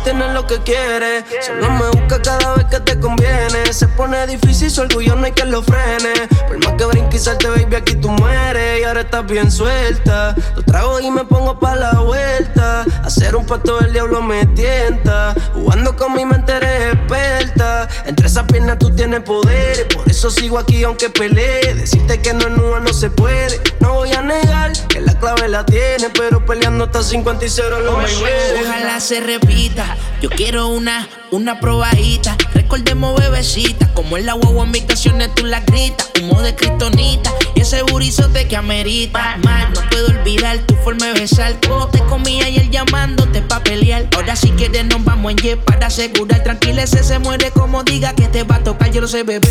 Maliciosa 0.03 0.13
siempre 0.13 0.13
tiene 0.13 0.33
lo 0.33 0.47
que 0.47 0.59
quiere. 0.61 1.25
Solo 1.41 1.71
me 1.71 1.89
busca 1.91 2.21
cada 2.23 2.55
vez 2.55 2.67
que 2.67 2.81
te 2.81 2.99
conviene. 2.99 3.73
Se 3.73 3.89
pone 3.89 4.27
difícil, 4.27 4.71
su 4.71 4.83
orgullo 4.83 5.15
no 5.17 5.27
hay 5.27 5.33
que 5.33 5.45
lo 5.45 5.63
frene. 5.63 6.29
Por 6.47 6.59
más 6.65 6.75
que 6.75 6.85
brinque 6.85 7.17
y 7.17 7.21
salte, 7.21 7.49
baby, 7.49 7.77
aquí 7.77 7.95
tú 7.97 8.09
mueres. 8.11 8.81
Y 8.81 8.85
ahora 8.85 9.03
estás 9.03 9.27
bien 9.27 9.51
suelta. 9.51 10.35
Lo 10.57 10.63
trago 10.63 11.01
y 11.01 11.11
me 11.11 11.25
pongo 11.25 11.59
pa' 11.59 11.77
la 11.77 11.93
vuelta. 12.01 12.85
Hacer 13.05 13.37
un 13.37 13.47
pacto 13.47 13.79
del 13.79 13.93
diablo 13.93 14.23
me 14.23 14.47
tienta. 14.47 15.35
Jugando 15.55 15.97
con 15.97 16.15
mi 16.15 16.25
mente 16.25 16.53
eres 16.53 16.95
experta. 16.95 17.89
Entre 18.05 18.27
esas 18.27 18.45
piernas 18.45 18.79
tú 18.79 18.91
tienes 18.95 19.21
poder. 19.21 19.89
Por 19.89 20.09
eso 20.11 20.31
sigo 20.31 20.59
aquí 20.59 20.85
aunque 20.85 21.11
pelee. 21.11 21.75
Decirte 21.75 22.21
que 22.21 22.33
no 22.35 22.47
es 22.47 22.51
nua 22.51 22.81
no 22.81 22.93
se 22.93 23.11
puede. 23.11 23.61
No 23.81 23.95
voy 23.95 24.13
a 24.13 24.23
negar 24.23 24.73
que 24.89 25.01
la 25.01 25.15
clave 25.19 25.49
la 25.49 25.65
tiene. 25.65 26.11
Pero 26.15 26.45
peleando 26.45 26.85
hasta 26.85 27.03
50 27.03 27.45
y 27.45 27.49
0 27.49 27.81
lo 27.81 27.93
Ojalá 27.93 29.01
se 29.01 29.21
repita. 29.21 29.92
Yo 30.21 30.31
quiero 30.31 30.69
una, 30.69 31.09
una 31.31 31.59
probadita. 31.61 32.37
Recordemos 32.55 33.19
bebecita. 33.21 33.93
Como 33.95 34.17
en 34.17 34.27
la 34.27 34.35
guagua 34.35 34.65
en 34.65 34.71
mis 34.71 34.83
canciones 34.85 35.35
tú 35.35 35.45
la 35.47 35.61
gritas. 35.61 36.11
Humo 36.21 36.41
de 36.43 36.55
cristonita. 36.55 37.33
Y 37.55 37.61
ese 37.61 37.83
burizote 37.83 38.47
que 38.49 38.57
amerita. 38.57 39.37
Más, 39.43 39.71
no 39.71 39.81
puedo 39.91 40.07
olvidar 40.09 40.59
tu 40.61 40.75
forma 40.77 41.07
de 41.07 41.21
besar. 41.21 41.59
Como 41.67 41.89
te 41.89 41.99
comía 42.05 42.47
ayer 42.47 42.71
llamándote 42.71 43.43
pa' 43.43 43.63
pelear. 43.63 44.07
Ahora 44.15 44.37
si 44.37 44.51
quieres 44.51 44.85
nos 44.87 45.05
vamos 45.05 45.33
en 45.33 45.39
jet 45.39 45.59
para 45.59 45.89
asegurar. 45.89 46.43
Tranquila, 46.43 46.83
ese 46.83 47.03
se 47.03 47.19
muere 47.19 47.51
como 47.51 47.83
diga 47.85 48.15
que 48.15 48.29
te 48.29 48.43
va 48.45 48.57
a 48.57 48.65
tocar. 48.65 48.91
Yo 48.91 49.01
lo 49.01 49.09
sé, 49.09 49.23
bebé. 49.23 49.49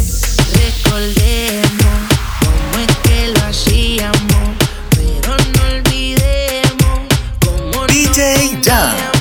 Recordemos 0.53 1.71
cómo 2.39 2.83
es 2.83 2.97
que 3.03 3.27
lo 3.27 3.45
hacíamos. 3.45 4.21
Pero 4.91 5.35
no 5.55 5.75
olvidemos 5.75 6.99
cómo 7.45 7.87
DJ 7.87 8.59
Jam. 8.63 9.20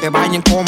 te 0.00 0.08
bañen 0.08 0.40
con 0.42 0.59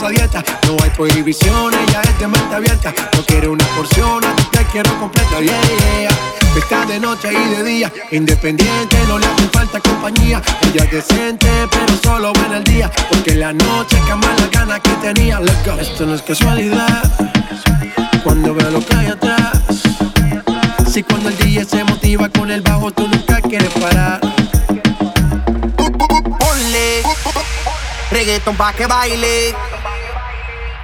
No 0.00 0.76
hay 0.82 0.88
prohibiciones, 0.96 1.78
ya 1.92 2.00
es 2.00 2.18
de 2.18 2.26
mente 2.26 2.54
abierta. 2.54 2.94
No 3.14 3.22
quiere 3.26 3.48
una 3.48 3.64
porción, 3.76 4.24
a 4.24 4.34
ti 4.34 4.44
te 4.50 4.64
quiero 4.72 4.98
completa. 4.98 5.40
Yeah, 5.40 5.60
yeah. 6.00 6.10
Está 6.56 6.86
de 6.86 6.98
noche 6.98 7.28
y 7.30 7.54
de 7.54 7.62
día, 7.62 7.92
independiente, 8.10 8.96
no 9.06 9.18
le 9.18 9.26
hace 9.26 9.46
falta 9.48 9.78
compañía. 9.78 10.40
Ella 10.62 10.84
es 10.84 10.90
decente, 10.90 11.48
pero 11.70 11.98
solo 12.02 12.32
buena 12.32 12.56
el 12.56 12.64
día. 12.64 12.90
Porque 13.10 13.34
la 13.34 13.52
noche 13.52 13.98
cama 14.08 14.26
la 14.38 14.46
gana 14.46 14.80
que 14.80 14.90
tenía. 15.02 15.38
Esto 15.78 16.06
no 16.06 16.14
es 16.14 16.22
casualidad. 16.22 17.02
Cuando 18.24 18.54
veo 18.54 18.70
lo 18.70 18.80
que 18.80 18.96
hay 18.96 19.06
atrás. 19.08 19.60
Si 20.90 21.02
cuando 21.02 21.28
el 21.28 21.36
DJ 21.36 21.66
se 21.66 21.84
motiva 21.84 22.30
con 22.30 22.50
el 22.50 22.62
bajo, 22.62 22.90
tú 22.90 23.06
nunca 23.06 23.38
quieres 23.42 23.70
parar. 23.74 24.18
Reggaeton 28.10 28.56
pa' 28.56 28.72
que 28.72 28.86
baile 28.86 29.54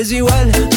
es 0.00 0.12
igual 0.12 0.67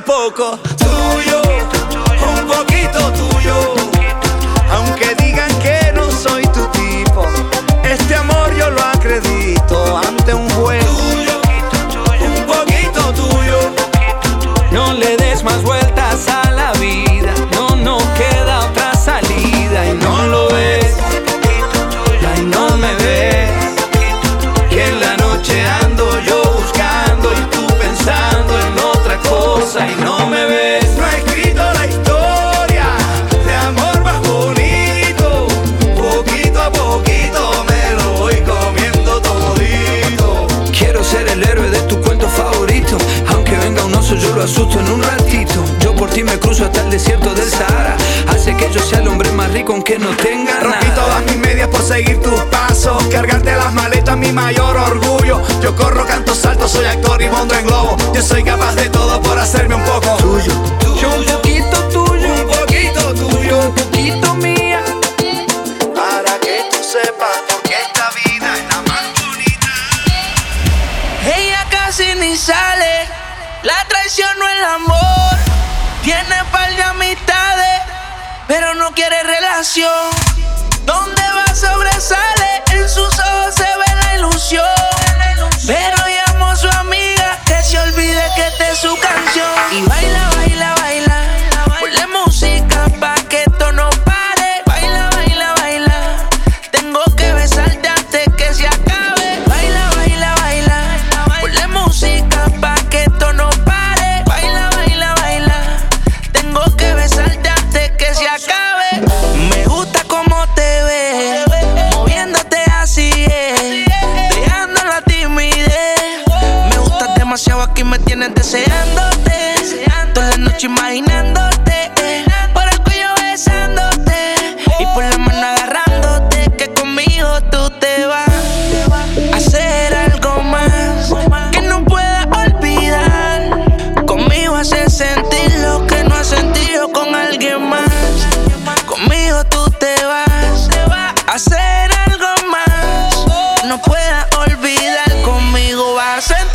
poco. 0.00 0.58
Just 57.40 57.52
en 57.54 57.66
globo. 57.66 57.96
Yo 58.14 58.20
soy 58.22 58.49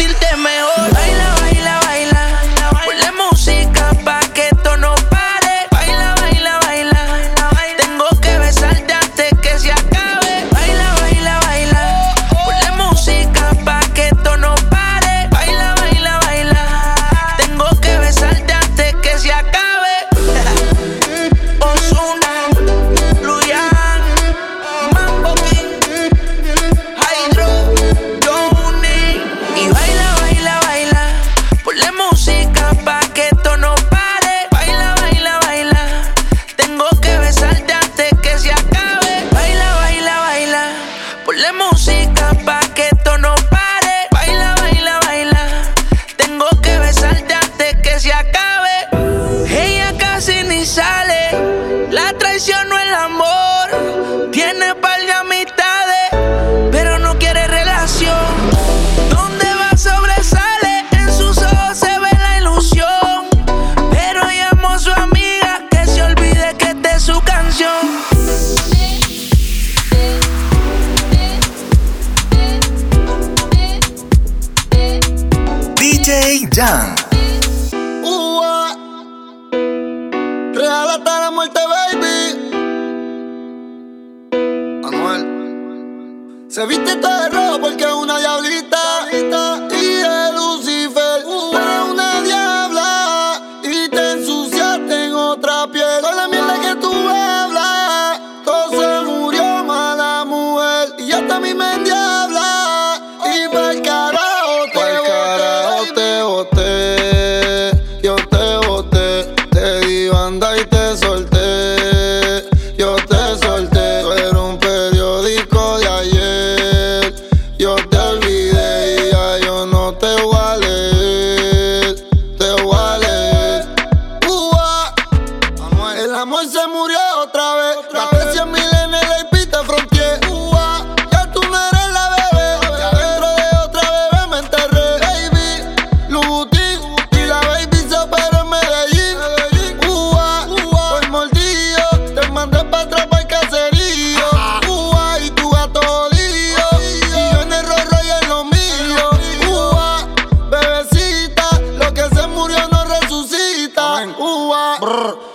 sentirte 0.06 0.38
mejor. 0.38 0.94
Baila 0.94 1.25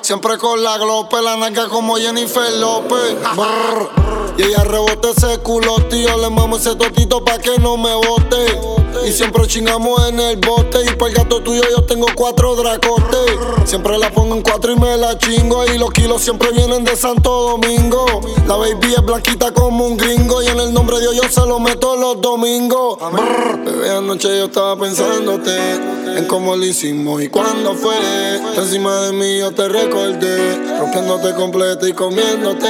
Siempre 0.01 0.39
con 0.39 0.63
la 0.63 0.79
glope, 0.79 1.21
la 1.23 1.37
naca 1.37 1.69
como 1.69 1.97
Jennifer 1.97 2.53
López. 2.59 3.17
Y 4.37 4.43
ella 4.43 4.65
rebote 4.65 5.11
ese 5.11 5.39
culo, 5.39 5.77
tío. 5.89 6.19
Le 6.19 6.31
mamo 6.31 6.57
ese 6.57 6.75
totito 6.75 7.25
pa' 7.25 7.39
que 7.39 7.59
no 7.59 7.77
me 7.77 7.95
bote. 7.95 8.80
Y 9.07 9.13
siempre 9.13 9.47
chingamos 9.47 10.09
en 10.09 10.21
el 10.21 10.37
bote. 10.37 10.79
Y 10.85 10.95
por 10.97 11.09
el 11.09 11.15
gato 11.15 11.43
tuyo 11.43 11.63
yo 11.71 11.83
tengo 11.85 12.07
cuatro 12.15 12.55
dracotes. 12.55 13.31
Siempre 13.65 13.99
la 13.99 14.11
pongo 14.11 14.37
en 14.37 14.43
cuatro 14.43 14.73
y 14.73 14.77
me 14.77 14.97
la 14.97 15.17
chingo. 15.17 15.65
Y 15.67 15.79
los 15.79 15.91
kilos 15.91 16.23
siempre 16.23 16.53
vienen 16.53 16.85
de 16.85 16.95
Santo 16.97 17.31
Domingo. 17.59 18.05
La 18.47 18.57
baby 18.57 18.95
es 18.95 19.05
blanquita 19.05 19.53
como 19.53 19.87
un 19.87 19.97
gringo. 19.97 20.43
Y 20.43 20.49
en 20.49 20.61
el 20.61 20.73
nombre 20.73 20.97
de 20.97 21.03
Dios 21.03 21.17
yo 21.17 21.29
se 21.29 21.47
lo 21.47 21.59
meto 21.59 21.97
los 21.97 22.21
domingos. 22.21 22.99
Bebé, 23.65 23.91
anoche 23.91 24.29
yo 24.29 24.45
estaba 24.47 24.77
pensándote. 24.77 25.57
En 26.17 26.27
cómo 26.27 26.55
lo 26.57 26.65
hicimos 26.65 27.23
y 27.23 27.29
cuándo 27.29 27.75
fue. 27.75 27.97
Encima 28.57 29.01
de 29.03 29.13
mí 29.13 29.39
yo 29.39 29.51
te 29.53 29.69
recordé. 29.69 30.79
Rompiéndote 30.79 31.35
completo 31.35 31.89
y 31.89 31.93
comiéndote. 31.93 32.69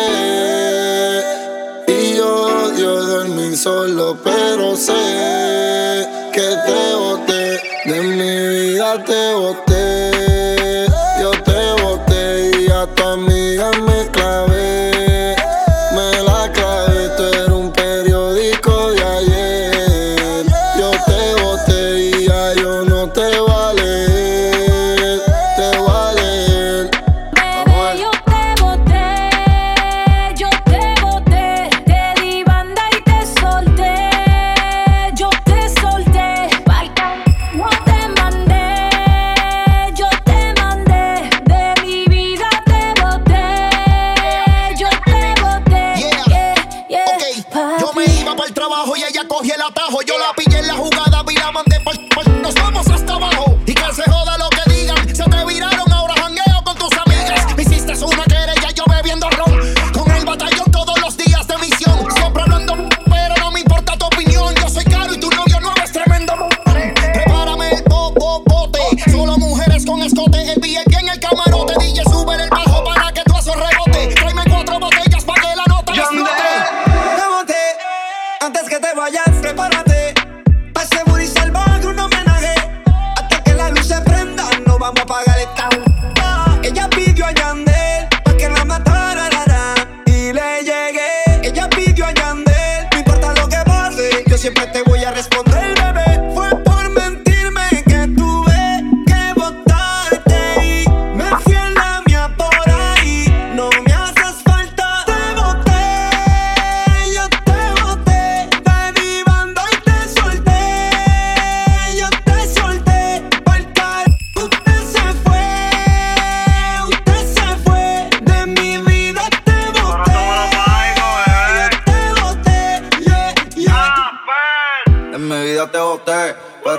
Y 1.89 2.17
yo 2.17 2.67
odio 2.67 3.03
dormir 3.05 3.57
solo, 3.57 4.17
pero 4.23 4.77
sé 4.77 6.20
que 6.33 6.41
te 6.41 6.95
boté, 6.95 7.61
de 7.87 8.01
mi 8.03 8.49
vida 8.49 9.05
te 9.05 9.35
boté. 9.35 9.70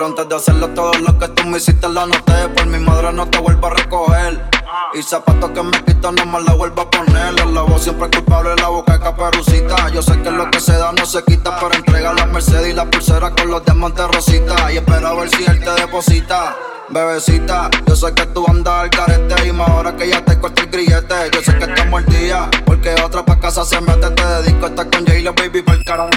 Pero 0.02 0.10
antes 0.10 0.30
de 0.30 0.36
hacerlo 0.36 0.68
todo 0.70 0.94
lo 0.96 1.20
que 1.20 1.28
tú 1.28 1.46
me 1.46 1.60
hiciste 1.60 1.88
lo 1.88 2.02
anoté 2.02 2.50
Por 2.56 2.66
mi 2.66 2.80
madre 2.80 3.14
no 3.14 3.28
te 3.28 3.38
vuelvo 3.38 3.68
a 3.68 3.70
recoger. 3.70 4.50
Ah. 4.66 4.90
Y 4.96 5.04
zapatos 5.04 5.52
que 5.52 5.62
me 5.62 5.84
quitan 5.84 6.16
no 6.16 6.26
me 6.26 6.42
la 6.42 6.56
vuelvo 6.56 6.82
a 6.82 6.90
poner. 6.90 7.40
El 7.40 7.54
lavo 7.54 7.78
siempre 7.78 8.08
es 8.12 8.18
culpable, 8.18 8.56
la 8.56 8.70
boca 8.70 8.94
de 8.94 9.00
caperucita. 9.00 9.90
Yo 9.90 10.02
sé 10.02 10.20
que 10.24 10.32
lo 10.32 10.50
que 10.50 10.60
se 10.60 10.72
da 10.76 10.92
no 10.92 11.06
se 11.06 11.24
quita 11.24 11.56
Pero 11.60 11.76
entrega 11.76 12.14
la 12.14 12.26
Mercedes 12.26 12.70
y 12.70 12.74
la 12.74 12.90
pulsera 12.90 13.30
con 13.30 13.52
los 13.52 13.64
diamantes 13.64 14.08
rosita. 14.08 14.72
Y 14.74 14.78
espera 14.78 15.10
a 15.10 15.14
ver 15.14 15.30
si 15.30 15.44
él 15.44 15.60
te 15.60 15.70
deposita. 15.70 16.56
Bebecita, 16.90 17.70
yo 17.86 17.96
sé 17.96 18.12
que 18.16 18.26
tú 18.26 18.44
andas 18.48 18.74
al 18.74 18.90
carete. 18.90 19.48
Y 19.48 19.52
más 19.52 19.70
ahora 19.70 19.96
que 19.96 20.10
ya 20.10 20.26
te 20.26 20.40
corté 20.40 20.64
el 20.64 20.70
grillete. 20.72 21.30
Yo 21.32 21.44
sé 21.44 21.56
que 21.60 21.66
estás 21.66 21.88
mordida, 21.92 22.50
porque 22.66 22.96
otra 23.06 23.24
pa' 23.24 23.40
casa 23.40 23.64
se 23.64 23.80
mete. 23.80 24.10
Te 24.10 24.26
dedico 24.26 24.66
a 24.66 24.70
estar 24.70 24.90
con 24.90 25.06
J-Lo, 25.06 25.34
baby, 25.36 25.62
pa'l 25.62 25.86
carajo. 25.86 26.10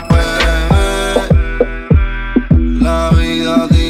La 2.84 3.08
all 3.46 3.68
the 3.68 3.83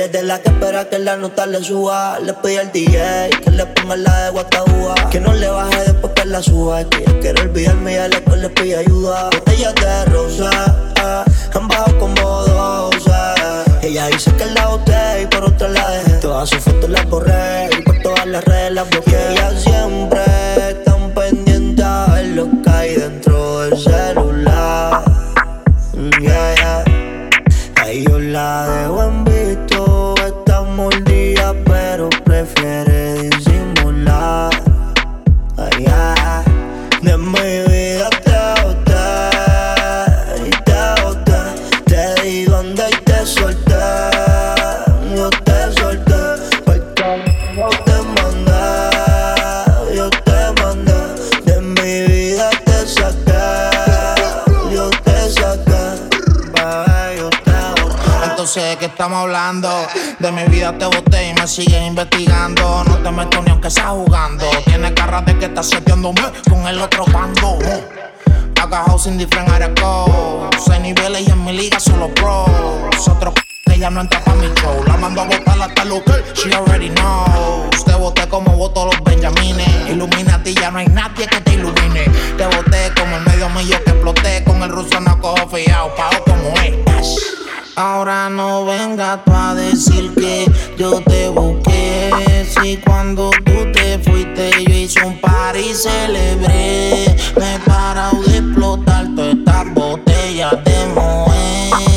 Eres 0.00 0.12
de 0.12 0.22
la 0.22 0.38
que 0.38 0.48
espera 0.48 0.88
que 0.88 0.98
la 0.98 1.18
nota 1.18 1.44
le 1.44 1.62
suba. 1.62 2.18
Le 2.20 2.32
pide 2.32 2.60
al 2.60 2.72
DJ 2.72 3.28
que 3.44 3.50
le 3.50 3.66
ponga 3.66 3.96
la 3.96 4.24
de 4.24 4.30
Guataúba. 4.30 4.94
Que 5.10 5.20
no 5.20 5.34
le 5.34 5.46
baje 5.46 5.78
después 5.88 6.14
que 6.14 6.24
la 6.24 6.40
suba. 6.40 6.84
Que 6.84 7.02
ella 7.02 7.20
quiere 7.20 7.42
olvidarme 7.42 7.92
y 7.92 7.96
a 7.96 8.08
la 8.08 8.36
le 8.36 8.48
pide 8.48 8.76
ayuda. 8.78 9.24
Botellas 9.24 9.74
de 9.74 10.04
rosa, 10.06 10.50
ah, 11.02 11.24
han 11.52 11.68
bajado 11.68 11.98
como. 11.98 12.90
Ella 13.82 14.06
dice 14.06 14.32
que 14.36 14.46
la 14.46 14.68
boté 14.68 15.22
y 15.22 15.26
por 15.26 15.44
otra 15.44 15.68
la 15.68 15.90
dejé. 15.90 16.12
Todas 16.12 16.48
sus 16.48 16.60
fotos 16.60 16.88
las 16.88 17.06
borré 17.10 17.68
y 17.78 17.82
por 17.82 18.00
todas 18.00 18.24
las 18.24 18.42
redes 18.42 18.72
las 18.72 18.88
bloqueé. 18.88 19.32
Ella 19.32 19.52
siempre 19.58 20.22
tan 20.82 21.10
pendiente 21.10 21.82
a 21.82 22.06
ver 22.14 22.26
lo 22.28 22.48
que 22.62 22.70
hay 22.70 22.94
dentro 22.94 23.60
del 23.60 23.78
celular. 23.78 25.04
Yeah, 26.22 26.54
yeah. 26.54 26.84
Ahí 27.82 28.02
yo 28.08 28.18
la 28.18 28.66
dejo 28.66 29.02
en 29.02 29.29
pero 32.00 32.08
prefiere 32.24 33.28
disimular. 33.28 34.50
Ay, 35.58 35.84
ay, 35.86 36.44
de 37.02 37.18
mi 37.18 37.69
estamos 59.00 59.22
hablando? 59.22 59.86
De 60.18 60.30
mi 60.30 60.44
vida 60.44 60.76
te 60.76 60.84
boté 60.84 61.30
y 61.30 61.32
me 61.32 61.46
sigues 61.46 61.80
investigando. 61.80 62.84
No 62.84 62.98
te 62.98 63.10
meto 63.10 63.40
ni 63.40 63.50
aunque 63.50 63.68
estás 63.68 63.86
jugando. 63.86 64.44
Tienes 64.66 64.92
cara 64.92 65.22
de 65.22 65.38
que 65.38 65.46
estás 65.46 65.70
seteándome 65.70 66.20
con 66.50 66.68
el 66.68 66.78
otro 66.82 67.06
bando. 67.06 67.58
Agajado 68.60 68.98
sin 68.98 69.16
diferenciar 69.16 69.72
Seis 70.62 70.80
niveles 70.82 71.26
y 71.26 71.30
en 71.30 71.42
mi 71.42 71.52
liga 71.54 71.80
solo 71.80 72.12
pros. 72.12 73.08
Otro 73.08 73.32
que 73.64 73.78
ya 73.78 73.88
no 73.88 74.02
entra 74.02 74.22
pa' 74.22 74.34
mi 74.34 74.48
show. 74.48 74.84
La 74.86 74.98
mando 74.98 75.22
a 75.22 75.24
botar 75.24 75.62
hasta 75.62 75.84
lo 75.86 76.04
que 76.04 76.22
she 76.34 76.52
already 76.52 76.90
knows. 76.90 77.82
Te 77.82 77.94
boté 77.94 78.28
como 78.28 78.54
voto 78.54 78.84
los 78.84 79.02
benjamines. 79.02 79.88
Illuminati 79.88 80.52
ya 80.52 80.70
no 80.70 80.78
hay 80.78 80.88
nadie 80.88 81.26
que 81.26 81.40
te 81.40 81.54
ilumine. 81.54 82.04
Te 82.36 82.44
boté 82.44 82.92
como 82.94 83.16
el 83.16 83.24
medio 83.24 83.48
millón 83.48 83.80
que 83.82 83.92
exploté. 83.92 84.44
Con 84.44 84.62
el 84.62 84.68
ruso 84.68 85.00
no 85.00 85.18
cojo 85.18 85.48
fiao, 85.48 85.94
pago 85.94 86.22
como 86.26 86.50
es. 86.60 87.39
Ahora 87.76 88.28
no 88.28 88.64
vengas 88.64 89.20
a 89.26 89.54
decir 89.54 90.12
que 90.14 90.50
yo 90.76 91.00
te 91.02 91.28
busqué. 91.28 92.10
Si 92.48 92.76
cuando 92.78 93.30
tú 93.44 93.72
te 93.72 93.98
fuiste 93.98 94.50
yo 94.66 94.74
hice 94.74 95.02
un 95.04 95.20
par 95.20 95.56
y 95.56 95.72
celebré. 95.74 97.16
Me 97.36 97.54
he 97.54 97.58
parado 97.60 98.22
de 98.22 98.38
explotar 98.38 99.06
todas 99.14 99.34
estas 99.34 99.74
botellas 99.74 100.52
de 100.64 100.86
Moe. 100.94 101.89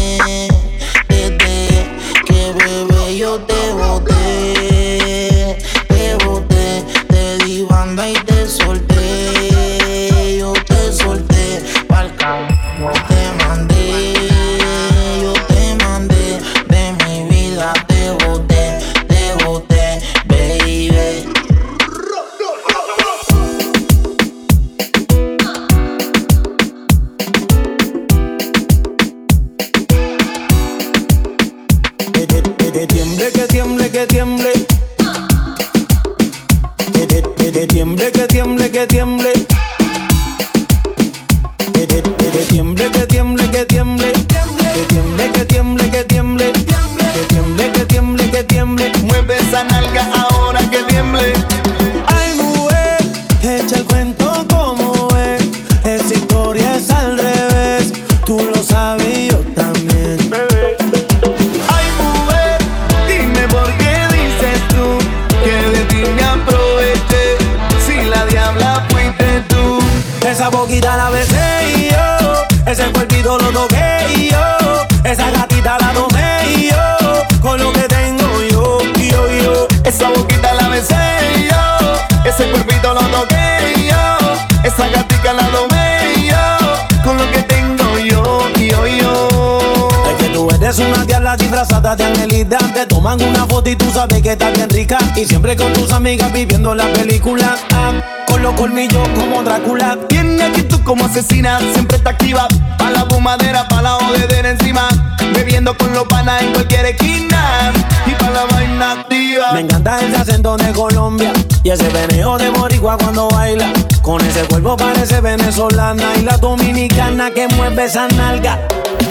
Viviendo 96.17 96.75
la 96.75 96.85
película, 96.93 97.55
ah, 97.71 97.91
con 98.27 98.43
los 98.43 98.53
colmillos 98.53 99.07
como 99.15 99.41
Drácula. 99.41 99.97
Tiene 100.07 100.43
actitud 100.43 100.79
como 100.83 101.05
asesina, 101.05 101.59
siempre 101.73 101.97
está 101.97 102.11
activa. 102.11 102.47
Pa' 102.77 102.91
la 102.91 103.05
fumadera, 103.05 103.67
pa' 103.67 103.81
la 103.81 103.91
jodedera 103.91 104.51
encima. 104.51 104.87
Bebiendo 105.33 105.75
con 105.75 105.91
los 105.93 106.03
panas 106.03 106.41
en 106.43 106.53
cualquier 106.53 106.85
esquina. 106.85 107.71
Y 108.05 108.11
pa' 108.11 108.29
la 108.29 108.45
vaina 108.45 108.91
activa. 108.91 109.53
Me 109.53 109.61
encanta 109.61 109.99
ese 110.01 110.15
acento 110.15 110.55
de 110.57 110.71
Colombia 110.71 111.33
y 111.63 111.69
ese 111.71 111.89
veneo 111.89 112.37
de 112.37 112.49
boricua 112.49 112.97
cuando 112.97 113.27
baila. 113.29 113.71
Con 114.01 114.21
ese 114.21 114.43
cuerpo 114.43 114.77
parece 114.77 115.19
venezolana 115.19 116.13
y 116.19 116.21
la 116.21 116.37
dominicana 116.37 117.31
que 117.31 117.47
mueve 117.47 117.85
esa 117.85 118.07
nalga. 118.09 118.59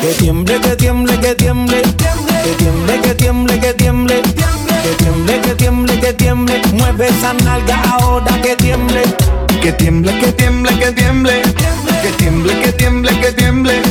Que 0.00 0.08
tiemble, 0.14 0.60
que 0.60 0.76
tiemble, 0.76 1.18
que 1.18 1.34
tiemble. 1.34 1.82
Que 1.82 2.54
tiemble, 2.58 3.00
que 3.00 3.14
tiemble, 3.14 3.60
que 3.60 3.74
tiemble. 3.74 4.20
Que 4.22 4.32
tiemble, 4.32 4.61
que 4.82 5.54
tiemble, 5.54 6.00
que 6.00 6.12
tiemble. 6.12 6.60
Mueve 6.72 7.08
esa 7.08 7.32
nalga 7.34 7.80
ahora 7.92 8.32
que 8.42 8.56
tiemble. 8.56 9.02
Que 9.62 9.72
tiemble, 9.72 10.18
que 10.18 10.32
tiemble, 10.32 10.78
que 10.78 10.92
tiemble. 10.92 11.42
Que 12.02 12.10
tiemble, 12.18 12.60
que 12.60 12.72
tiemble, 12.72 13.20
que 13.20 13.32
tiemble. 13.32 13.82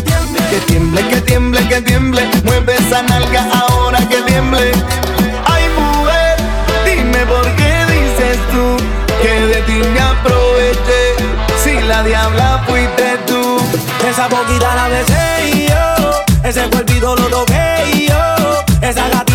Que 0.50 0.60
tiemble, 0.68 1.08
que 1.08 1.22
tiemble, 1.22 1.68
que 1.68 1.82
tiemble. 1.82 2.30
Mueve 2.44 2.76
esa 2.76 3.02
nalga 3.04 3.48
ahora 3.54 4.00
que 4.10 4.18
tiemble. 4.24 4.72
Ay, 5.46 5.64
mujer, 5.80 6.38
dime 6.86 7.26
por 7.26 7.46
qué 7.56 7.74
dices 7.94 8.38
tú 8.52 8.78
que 9.22 9.34
de 9.48 9.62
ti 9.62 9.82
me 9.94 10.00
aproveché. 10.00 11.02
Si 11.64 11.80
la 11.88 12.04
diabla 12.04 12.64
fuiste 12.68 13.18
tú. 13.28 13.60
Esa 14.10 14.28
boquita 14.28 14.76
la 14.76 14.88
besé 14.90 15.56
y 15.56 15.68
yo, 15.70 16.12
ese 16.44 16.68
cuerpito 16.70 17.16
lo 17.16 17.28
toqué 17.28 17.84
y 17.94 18.08
yo, 18.08 18.16
esa 18.82 19.08
gatita 19.08 19.31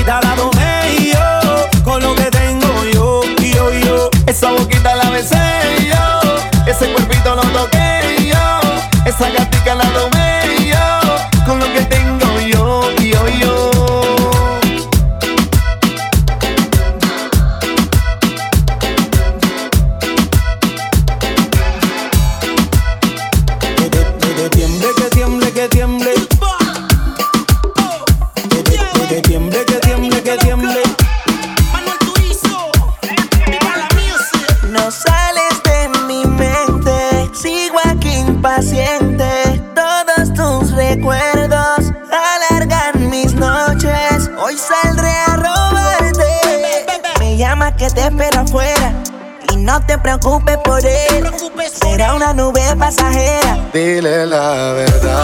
Ese 6.86 6.94
cuerpito 6.94 7.34
lo 7.34 7.42
toqué 7.42 8.30
yo. 8.32 8.60
Esa 9.04 9.28
gatica 9.30 9.55
Dile 53.76 54.24
la 54.24 54.72
verdad, 54.72 55.15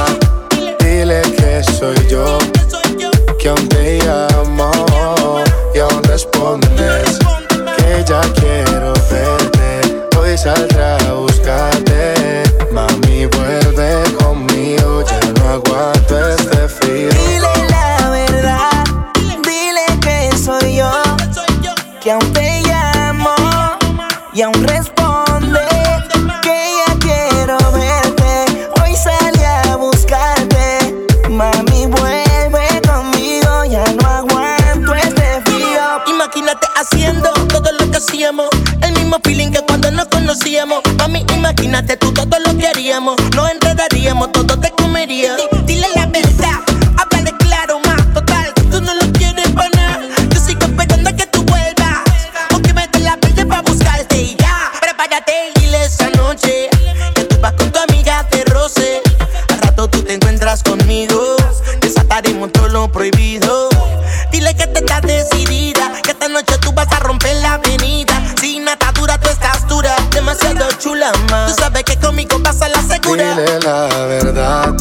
decidida, 65.23 65.93
que 66.03 66.11
esta 66.11 66.28
noche 66.28 66.57
tú 66.61 66.73
vas 66.73 66.89
a 66.93 67.01
romper 67.01 67.36
la 67.36 67.55
avenida. 67.55 68.15
Sin 68.40 68.69
atadura 68.69 69.19
tú 69.19 69.28
estás 69.28 69.66
dura, 69.69 69.94
demasiado 70.11 70.66
chula 70.78 71.12
más. 71.31 71.55
Tú 71.55 71.62
sabes 71.62 71.85
que 71.85 71.97
conmigo 71.99 72.39
vas 72.40 72.61
a 72.62 72.69
la 72.69 72.82
segura. 72.82 73.36
Dile 73.36 73.61
la 73.61 73.86
verdad, 74.07 74.74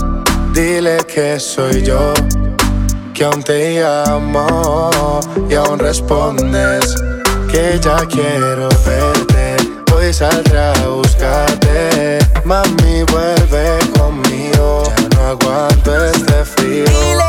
dile 0.53 0.97
que 1.05 1.39
soy 1.39 1.83
yo, 1.83 2.13
que 3.13 3.23
aún 3.23 3.43
te 3.43 3.79
llamo 3.79 5.19
y 5.49 5.55
aún 5.55 5.79
respondes 5.79 6.95
que 7.51 7.79
ya 7.81 7.97
quiero 8.07 8.69
verte. 8.85 9.57
Hoy 9.93 10.13
saldré 10.13 10.59
a 10.59 10.87
buscarte, 10.87 12.19
mami 12.45 13.03
vuelve 13.11 13.79
conmigo, 13.97 14.83
ya 14.97 15.09
no 15.15 15.27
aguanto 15.27 16.05
este 16.05 16.45
frío. 16.45 17.20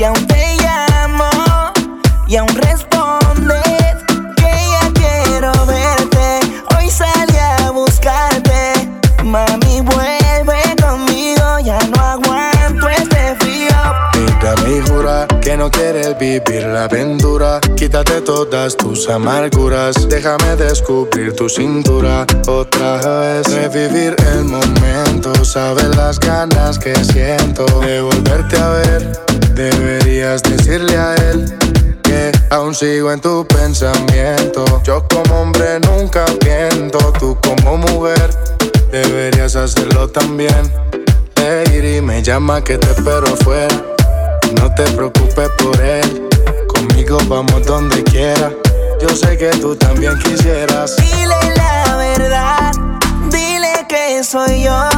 Que 0.00 0.06
aún 0.06 0.26
te 0.28 0.56
llamo 0.56 1.28
y 2.26 2.36
aún 2.36 2.48
respondes 2.56 3.96
que 4.34 4.50
ya 4.72 4.90
quiero 4.94 5.52
verte. 5.66 6.40
Hoy 6.74 6.88
salí 6.88 7.36
a 7.36 7.70
buscarte, 7.70 8.88
mami 9.22 9.82
vuelve 9.82 10.62
conmigo, 10.82 11.58
ya 11.62 11.78
no 11.94 12.02
aguanto 12.02 12.88
este 12.88 13.36
frío. 13.40 13.76
Mira 14.14 14.54
mi 14.64 14.80
jura 14.88 15.26
que 15.42 15.54
no 15.58 15.70
quieres 15.70 16.18
vivir 16.18 16.62
la 16.62 16.84
aventura. 16.84 17.60
Quítate 17.76 18.22
todas 18.22 18.78
tus 18.78 19.06
amarguras. 19.06 20.08
Déjame 20.08 20.56
descubrir 20.56 21.36
tu 21.36 21.46
cintura 21.50 22.24
otra 22.48 23.20
vez. 23.20 23.52
Revivir 23.52 24.16
el 24.32 24.44
momento. 24.44 25.44
Sabes 25.44 25.94
las 25.94 26.18
ganas 26.18 26.78
que 26.78 26.94
siento 27.04 27.66
de 27.80 28.00
volverte 28.00 28.56
a 28.56 28.68
ver. 28.70 29.29
Deberías 29.54 30.42
decirle 30.42 30.96
a 30.96 31.14
él 31.14 31.52
que 32.02 32.32
aún 32.50 32.74
sigo 32.74 33.12
en 33.12 33.20
tu 33.20 33.46
pensamiento. 33.46 34.64
Yo 34.84 35.06
como 35.08 35.42
hombre 35.42 35.80
nunca 35.80 36.24
miento. 36.44 36.98
Tú 37.18 37.36
como 37.42 37.76
mujer 37.76 38.30
deberías 38.90 39.56
hacerlo 39.56 40.08
también. 40.08 40.72
Lady 41.36 42.00
me 42.00 42.22
llama 42.22 42.62
que 42.62 42.78
te 42.78 42.90
espero 42.90 43.26
afuera. 43.26 43.74
No 44.60 44.72
te 44.74 44.84
preocupes 44.92 45.48
por 45.58 45.80
él. 45.80 46.28
Conmigo 46.68 47.18
vamos 47.28 47.64
donde 47.66 48.02
quiera. 48.04 48.50
Yo 49.00 49.08
sé 49.08 49.36
que 49.38 49.50
tú 49.50 49.74
también 49.74 50.18
quisieras. 50.18 50.96
Dile 50.96 51.54
la 51.56 51.96
verdad, 51.96 52.72
dile 53.30 53.86
que 53.88 54.22
soy 54.22 54.64
yo, 54.64 54.88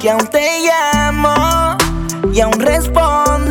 que 0.00 0.10
aún 0.10 0.26
te 0.28 0.62
llamo 0.62 1.76
y 2.32 2.40
aún 2.40 2.58
respondes 2.58 3.41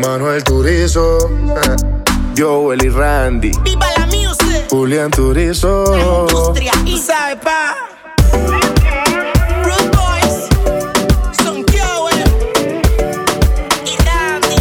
Manuel 0.00 0.42
Turizo, 0.44 1.18
eh, 1.18 1.76
Joel 2.36 2.84
y 2.84 2.88
Randy, 2.88 3.50
¡Viva 3.62 3.86
la 3.98 4.06
music! 4.06 4.68
Julián 4.70 5.10
Turizo. 5.10 5.84
Industria 6.28 6.72
y 6.86 6.98
sabe 6.98 7.36
pa. 7.36 7.74
Rude 9.64 9.90
Boys, 9.96 10.48
Son 11.42 11.64
Joel 11.72 12.24
y 13.84 13.96
Randy. 14.04 14.56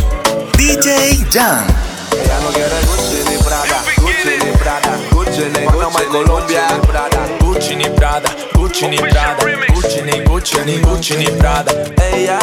DJ 0.57 1.25
Jan. 1.31 1.65
Ella 2.11 2.39
no 2.41 2.49
quiere 2.49 2.75
Gucci 2.87 3.29
ni 3.29 3.37
Prada, 3.43 3.83
Gucci 3.97 4.43
ni 4.43 4.51
Prada, 4.57 4.97
Gucci 5.11 5.41
ni 5.41 5.65
Gucci 5.65 5.99
ni 5.99 6.07
Colombia, 6.11 6.67
Gucci 7.39 7.75
ni 7.75 7.89
Prada, 7.89 8.29
Gucci 8.55 8.87
ni 8.87 8.97
Prada, 8.97 9.35
Gucci 9.73 10.01
ni 10.01 10.19
Gucci 10.23 10.57
ni 10.65 10.79
Gucci 10.79 11.15
ni 11.17 11.25
Prada. 11.37 11.71
Ella 12.11 12.39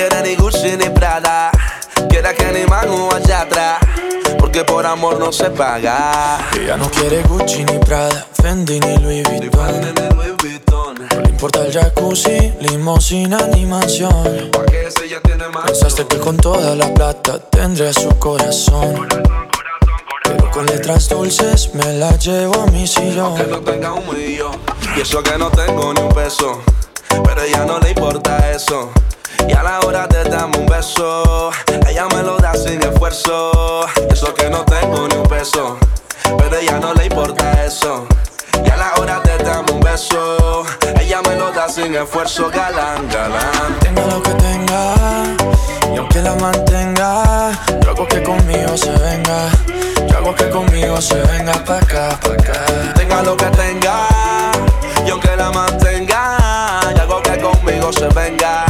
quiere 0.00 0.22
ni 0.22 0.34
Gucci 0.34 0.78
ni 0.78 0.88
Prada, 0.88 1.50
quiere 2.08 2.34
que 2.34 2.50
ni 2.52 2.64
mano 2.64 3.10
allá 3.14 3.42
atrás, 3.42 3.78
porque 4.38 4.64
por 4.64 4.86
amor 4.86 5.18
no 5.18 5.30
se 5.30 5.50
paga. 5.50 6.38
Ella 6.58 6.78
no 6.78 6.90
quiere 6.90 7.22
Gucci 7.24 7.64
ni 7.64 7.78
Prada, 7.80 8.26
Fendi 8.32 8.80
ni 8.80 8.96
Louis 8.96 9.22
Vuitton. 9.28 11.06
No 11.12 11.20
le 11.20 11.28
importa 11.28 11.66
el 11.66 11.72
jacuzzi, 11.72 12.54
limosina 12.60 13.46
ni 13.48 13.66
mansión. 13.66 14.50
Pensaste 15.66 16.06
que 16.06 16.16
con 16.16 16.38
toda 16.38 16.74
la 16.74 16.94
plata 16.94 17.38
tendré 17.38 17.92
su 17.92 18.08
corazón. 18.18 19.06
Pero 20.24 20.50
con 20.50 20.64
letras 20.64 21.10
dulces 21.10 21.74
me 21.74 21.92
la 21.92 22.16
llevo 22.16 22.62
a 22.62 22.66
mi 22.68 22.86
sillón. 22.86 23.34
Que 23.34 23.44
no 23.44 23.60
tenga 23.60 23.92
un 23.92 24.08
millón, 24.08 24.56
y 24.96 25.00
eso 25.02 25.22
que 25.22 25.36
no 25.36 25.50
tengo 25.50 25.92
ni 25.92 26.00
un 26.00 26.08
peso, 26.08 26.62
pero 27.22 27.42
a 27.42 27.44
ella 27.44 27.66
no 27.66 27.78
le 27.80 27.90
importa 27.90 28.50
eso. 28.50 28.90
Y 29.48 29.52
a 29.52 29.62
la 29.62 29.80
hora 29.80 30.06
de 30.06 30.24
darme 30.24 30.58
un 30.58 30.66
beso, 30.66 31.50
ella 31.88 32.06
me 32.14 32.22
lo 32.22 32.38
da 32.38 32.54
sin 32.54 32.82
esfuerzo. 32.82 33.86
Eso 34.10 34.34
que 34.34 34.48
no 34.50 34.64
tengo 34.64 35.08
ni 35.08 35.16
un 35.16 35.26
peso, 35.26 35.78
pero 36.38 36.56
a 36.56 36.60
ella 36.60 36.78
no 36.78 36.94
le 36.94 37.06
importa 37.06 37.64
eso. 37.64 38.06
Y 38.64 38.70
a 38.70 38.76
la 38.76 38.92
hora 38.98 39.20
de 39.20 39.38
darme 39.38 39.72
un 39.72 39.80
beso, 39.80 40.64
ella 41.00 41.20
me 41.22 41.36
lo 41.36 41.50
da 41.52 41.68
sin 41.68 41.94
esfuerzo, 41.94 42.50
galán, 42.50 43.08
galán. 43.08 43.78
Tenga 43.80 44.06
lo 44.06 44.22
que 44.22 44.30
tenga, 44.34 44.94
y 45.92 45.96
aunque 45.96 46.20
la 46.20 46.34
mantenga, 46.36 47.50
yo 47.82 47.90
hago 47.90 48.06
que 48.06 48.22
conmigo 48.22 48.76
se 48.76 48.90
venga. 48.92 49.48
Yo 50.08 50.18
hago 50.18 50.34
que 50.34 50.48
conmigo 50.50 51.00
se 51.00 51.14
venga 51.14 51.52
pa' 51.64 51.78
acá, 51.78 52.18
pa' 52.20 52.32
acá. 52.32 52.64
Tenga 52.94 53.22
lo 53.22 53.36
que 53.36 53.46
tenga, 53.46 54.06
y 55.06 55.10
aunque 55.10 55.36
la 55.36 55.50
mantenga, 55.50 56.36
y 56.94 56.98
hago 56.98 57.22
que 57.22 57.38
conmigo 57.38 57.92
se 57.92 58.08
venga. 58.08 58.69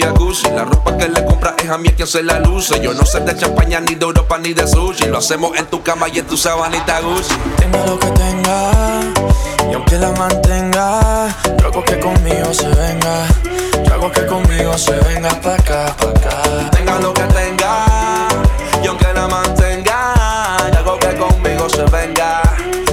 y 0.01 0.03
a 0.03 0.07
jacuzzi. 0.07 0.49
La 0.51 0.65
ropa 0.65 0.97
que 0.97 1.07
le 1.07 1.23
compra 1.25 1.55
es 1.57 1.69
a 1.69 1.77
mí 1.77 1.89
quien 1.89 2.07
se 2.07 2.23
la 2.23 2.39
luce. 2.39 2.79
Yo 2.81 2.93
no 2.93 3.05
sé 3.05 3.19
de 3.21 3.35
champaña, 3.35 3.79
ni 3.79 3.95
de 3.95 4.05
Europa, 4.05 4.37
ni 4.37 4.53
de 4.53 4.67
sushi. 4.67 5.05
Lo 5.05 5.19
hacemos 5.19 5.57
en 5.57 5.65
tu 5.67 5.81
cama 5.81 6.07
y 6.09 6.19
en 6.19 6.27
tu 6.27 6.37
sabanita 6.37 6.99
Gucci. 7.01 7.35
Tenga 7.57 7.85
lo 7.85 7.99
que 7.99 8.07
tenga, 8.07 8.71
y 9.69 9.73
aunque 9.73 9.97
la 9.97 10.11
mantenga, 10.11 11.27
yo 11.59 11.67
hago 11.67 11.83
que 11.83 11.99
conmigo 11.99 12.53
se 12.53 12.67
venga. 12.67 13.27
Yo 13.85 13.93
hago 13.93 14.11
que 14.11 14.25
conmigo 14.25 14.77
se 14.77 14.91
venga 14.91 15.29
pa' 15.41 15.55
acá, 15.55 15.95
pa' 15.97 16.09
acá. 16.09 16.69
Tenga 16.71 16.99
lo 16.99 17.13
que 17.13 17.23
tenga, 17.23 17.85
y 18.83 18.87
aunque 18.87 19.13
la 19.13 19.27
mantenga, 19.27 20.57
yo 20.71 20.79
hago 20.79 20.99
que 20.99 21.15
conmigo 21.15 21.69
se 21.69 21.83
venga. 21.85 22.41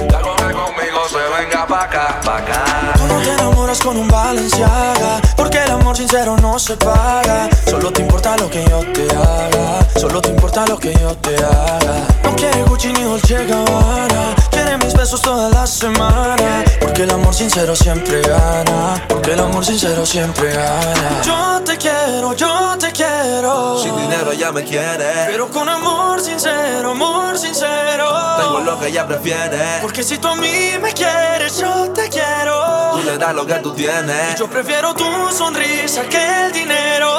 Yo 0.09 0.17
hago 0.17 0.35
que 0.35 0.53
conmigo 0.53 1.01
se 1.09 1.17
venga 1.17 1.65
pa' 1.67 1.83
acá, 1.83 2.19
pa' 2.23 2.37
acá. 2.37 2.93
Tú 2.97 3.07
no 3.07 3.19
te 3.19 3.31
enamoras 3.31 3.79
con 3.79 3.97
un 3.97 4.07
Balenciaga 4.07 5.21
Porque 5.49 5.63
el 5.63 5.71
amor 5.71 5.97
sincero 5.97 6.37
no 6.37 6.59
se 6.59 6.77
paga. 6.77 7.49
Solo 7.67 7.91
te 7.91 8.03
importa 8.03 8.37
lo 8.37 8.47
que 8.51 8.63
yo 8.69 8.81
te 8.93 9.07
haga. 9.15 9.79
Solo 9.99 10.21
te 10.21 10.29
importa 10.29 10.63
lo 10.67 10.77
que 10.77 10.93
yo 10.93 11.15
te 11.15 11.35
haga. 11.37 12.05
No 12.23 12.35
quiere 12.35 12.61
Gucci 12.65 12.93
ni 12.93 13.01
Dolce 13.01 13.47
Gabbana. 13.47 14.35
Quiere 14.51 14.77
mis 14.77 14.93
besos 14.93 15.19
toda 15.23 15.49
la 15.49 15.65
semana. 15.65 16.63
Porque 16.79 17.01
el 17.01 17.09
amor 17.09 17.33
sincero 17.33 17.75
siempre 17.75 18.21
gana. 18.21 19.03
Porque 19.07 19.33
el 19.33 19.39
amor 19.39 19.65
sincero 19.65 20.05
siempre 20.05 20.53
gana. 20.53 21.21
Yo 21.23 21.61
te 21.65 21.79
quiero, 21.79 22.33
yo 22.35 22.77
te 22.77 22.91
quiero. 22.91 23.79
Sin 23.81 23.97
dinero 23.97 24.33
ya 24.33 24.51
me 24.51 24.63
quiere. 24.63 25.25
Pero 25.31 25.49
con 25.49 25.67
amor 25.67 26.21
sincero, 26.21 26.91
amor 26.91 27.39
sincero. 27.39 28.05
Tengo 28.37 28.59
lo 28.59 28.79
que 28.79 28.89
ella 28.89 29.07
prefiere. 29.07 29.79
Porque 29.81 30.03
si 30.03 30.19
tú 30.19 30.27
a 30.27 30.35
mí 30.35 30.73
me 30.79 30.93
quieres, 30.93 31.57
yo 31.57 31.89
te 31.89 32.07
quiero. 32.07 32.91
Tú 32.91 33.03
le 33.03 33.17
das 33.17 33.33
lo 33.33 33.47
que 33.47 33.55
tú 33.55 33.73
tienes. 33.73 34.37
Yo 34.37 34.47
prefiero 34.47 34.93
tu 34.93 35.05
sonrisa 35.39 36.01
que 36.09 36.17
el 36.17 36.51
dinero. 36.51 37.09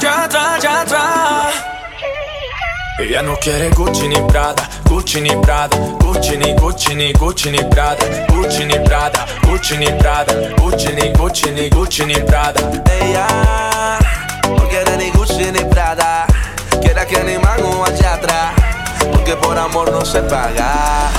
Ya 0.00 0.24
atrás, 0.24 0.60
ya 0.60 0.80
atrás. 0.80 1.54
Ella 2.98 3.22
no 3.22 3.36
quiere 3.36 3.70
Gucci 3.70 4.08
ni 4.08 4.20
Prada, 4.22 4.68
Gucci 4.84 5.20
ni 5.20 5.30
Prada, 5.36 5.76
Gucci 6.04 6.36
ni 6.36 6.52
Gucci 6.54 6.94
ni 6.96 7.12
Gucci 7.12 7.50
ni 7.50 7.62
Prada, 7.72 8.04
Gucci 8.28 8.64
ni 8.64 8.78
Prada, 8.80 9.24
Gucci 9.46 9.76
ni 9.78 9.86
Prada, 10.00 10.34
Gucci 10.60 10.92
ni 10.92 11.12
Gucci 11.12 11.50
ni 11.52 11.68
Gucci 11.70 12.04
ni 12.04 12.14
Prada. 12.28 12.60
Ella 13.00 13.28
no 14.48 14.66
quiere 14.68 14.96
ni 14.96 15.10
Gucci 15.12 15.52
ni 15.52 15.64
Prada. 15.72 16.26
Quiere 16.82 17.06
que 17.06 17.22
ni 17.22 17.38
mango 17.38 17.84
allá 17.84 18.14
atrás. 18.14 18.52
Porque 19.12 19.36
por 19.36 19.56
amor 19.56 19.92
no 19.92 20.04
se 20.04 20.20
paga. 20.22 21.10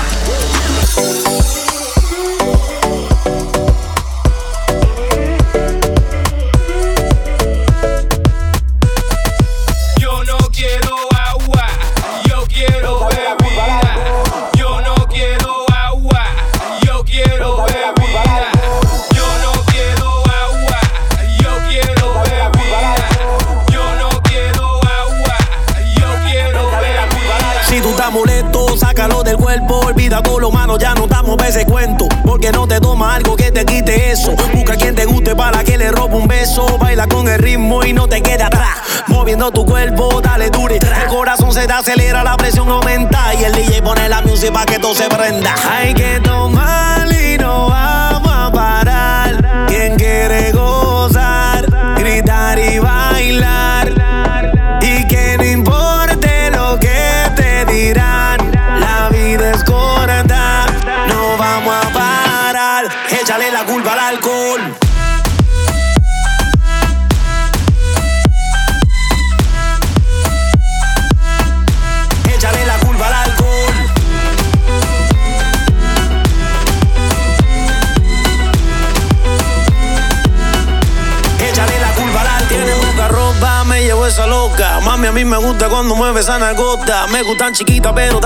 Me 87.10 87.22
gustan 87.22 87.52
chiquitas, 87.52 87.92
pero 87.94 88.18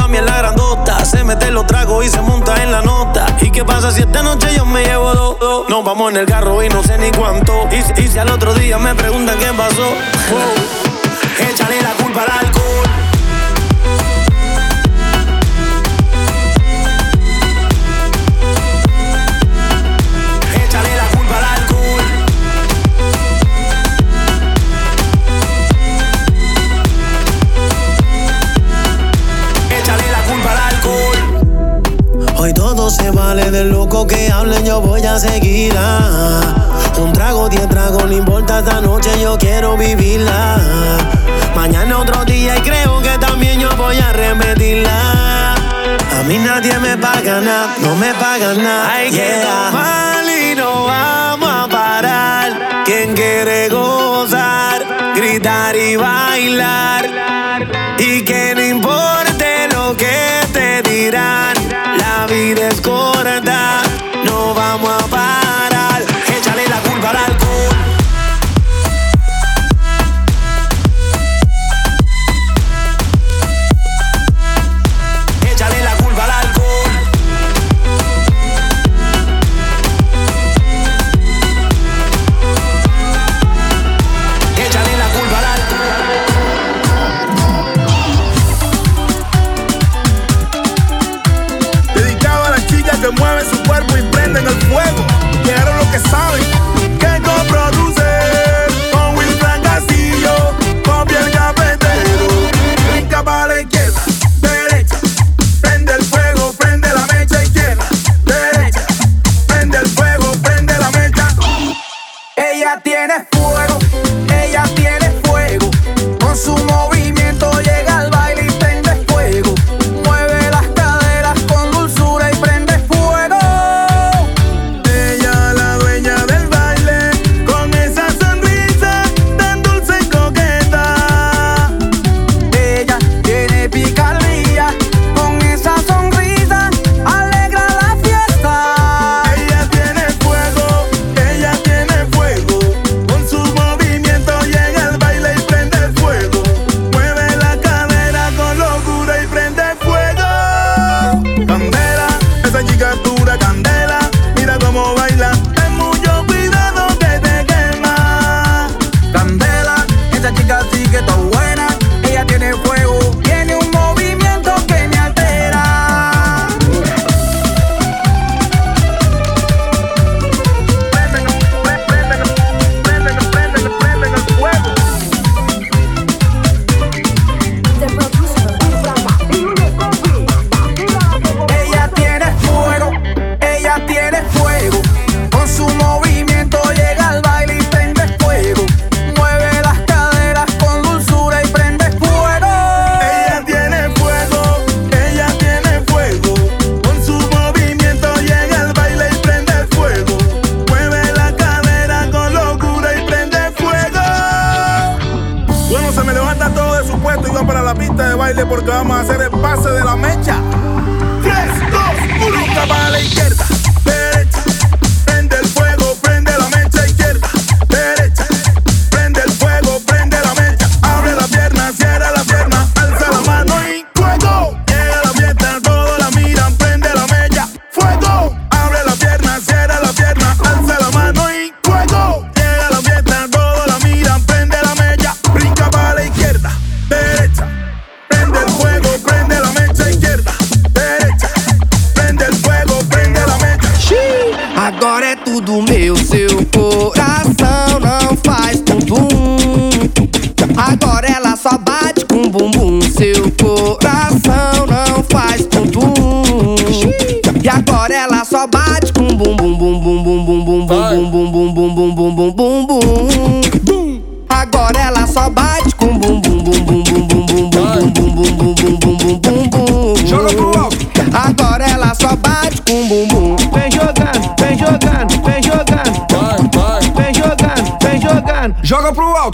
no 47.82 47.96
me 47.96 48.05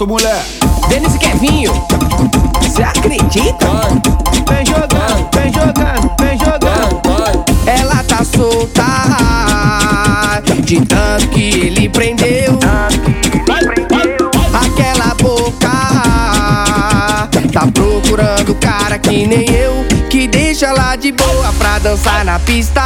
moto, 0.02 0.06
mulher. 0.06 0.44
E 0.90 1.18
Kevinho, 1.18 1.72
você 2.60 2.82
acredita? 2.82 3.66
Vem 4.48 4.66
jogando, 4.66 5.28
vem 5.34 5.52
jogando, 5.52 6.10
vem 6.20 6.38
jogando. 6.38 7.02
Ela 7.66 8.02
tá 8.04 8.24
solta 8.24 8.82
de 10.64 10.80
tanto 10.86 11.28
que 11.28 11.66
ele 11.66 11.88
prendeu. 11.88 12.58
Aquela 14.52 15.14
boca 15.14 15.70
tá 17.52 17.66
procurando 17.72 18.54
cara 18.56 18.98
que 18.98 19.26
nem 19.26 19.48
eu, 19.50 19.84
que 20.08 20.26
deixa 20.26 20.72
lá 20.72 20.96
de 20.96 21.12
boa 21.12 21.51
dançar 21.82 22.24
na 22.24 22.38
pista. 22.38 22.82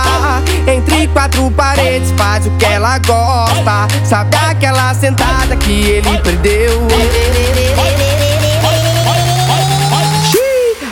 Entre 0.66 1.06
quatro 1.08 1.50
paredes, 1.50 2.12
faz 2.16 2.46
o 2.46 2.50
que 2.52 2.64
ela 2.64 2.98
gosta. 2.98 3.86
Sabe 4.04 4.36
aquela 4.36 4.94
sentada 4.94 5.54
que 5.56 5.70
ele 5.70 6.18
perdeu? 6.18 6.86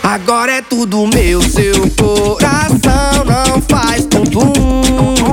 Agora 0.02 0.52
é 0.52 0.62
tudo 0.62 1.06
meu, 1.09 1.43
seu 1.43 1.90
coração 1.98 3.24
não 3.24 3.60
faz 3.62 4.05
tum-tum. 4.05 5.23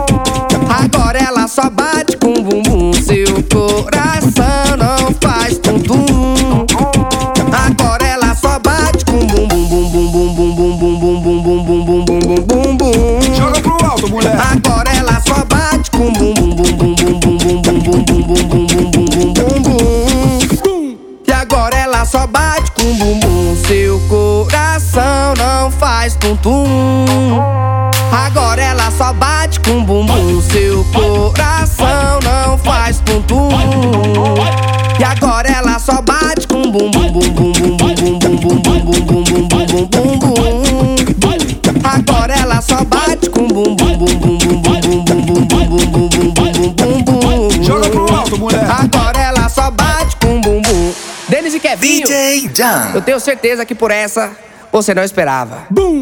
Eu 52.93 53.01
tenho 53.01 53.19
certeza 53.19 53.65
que 53.65 53.75
por 53.75 53.91
essa 53.91 54.31
você 54.71 54.93
não 54.93 55.03
esperava. 55.03 55.63
Boom! 55.69 56.00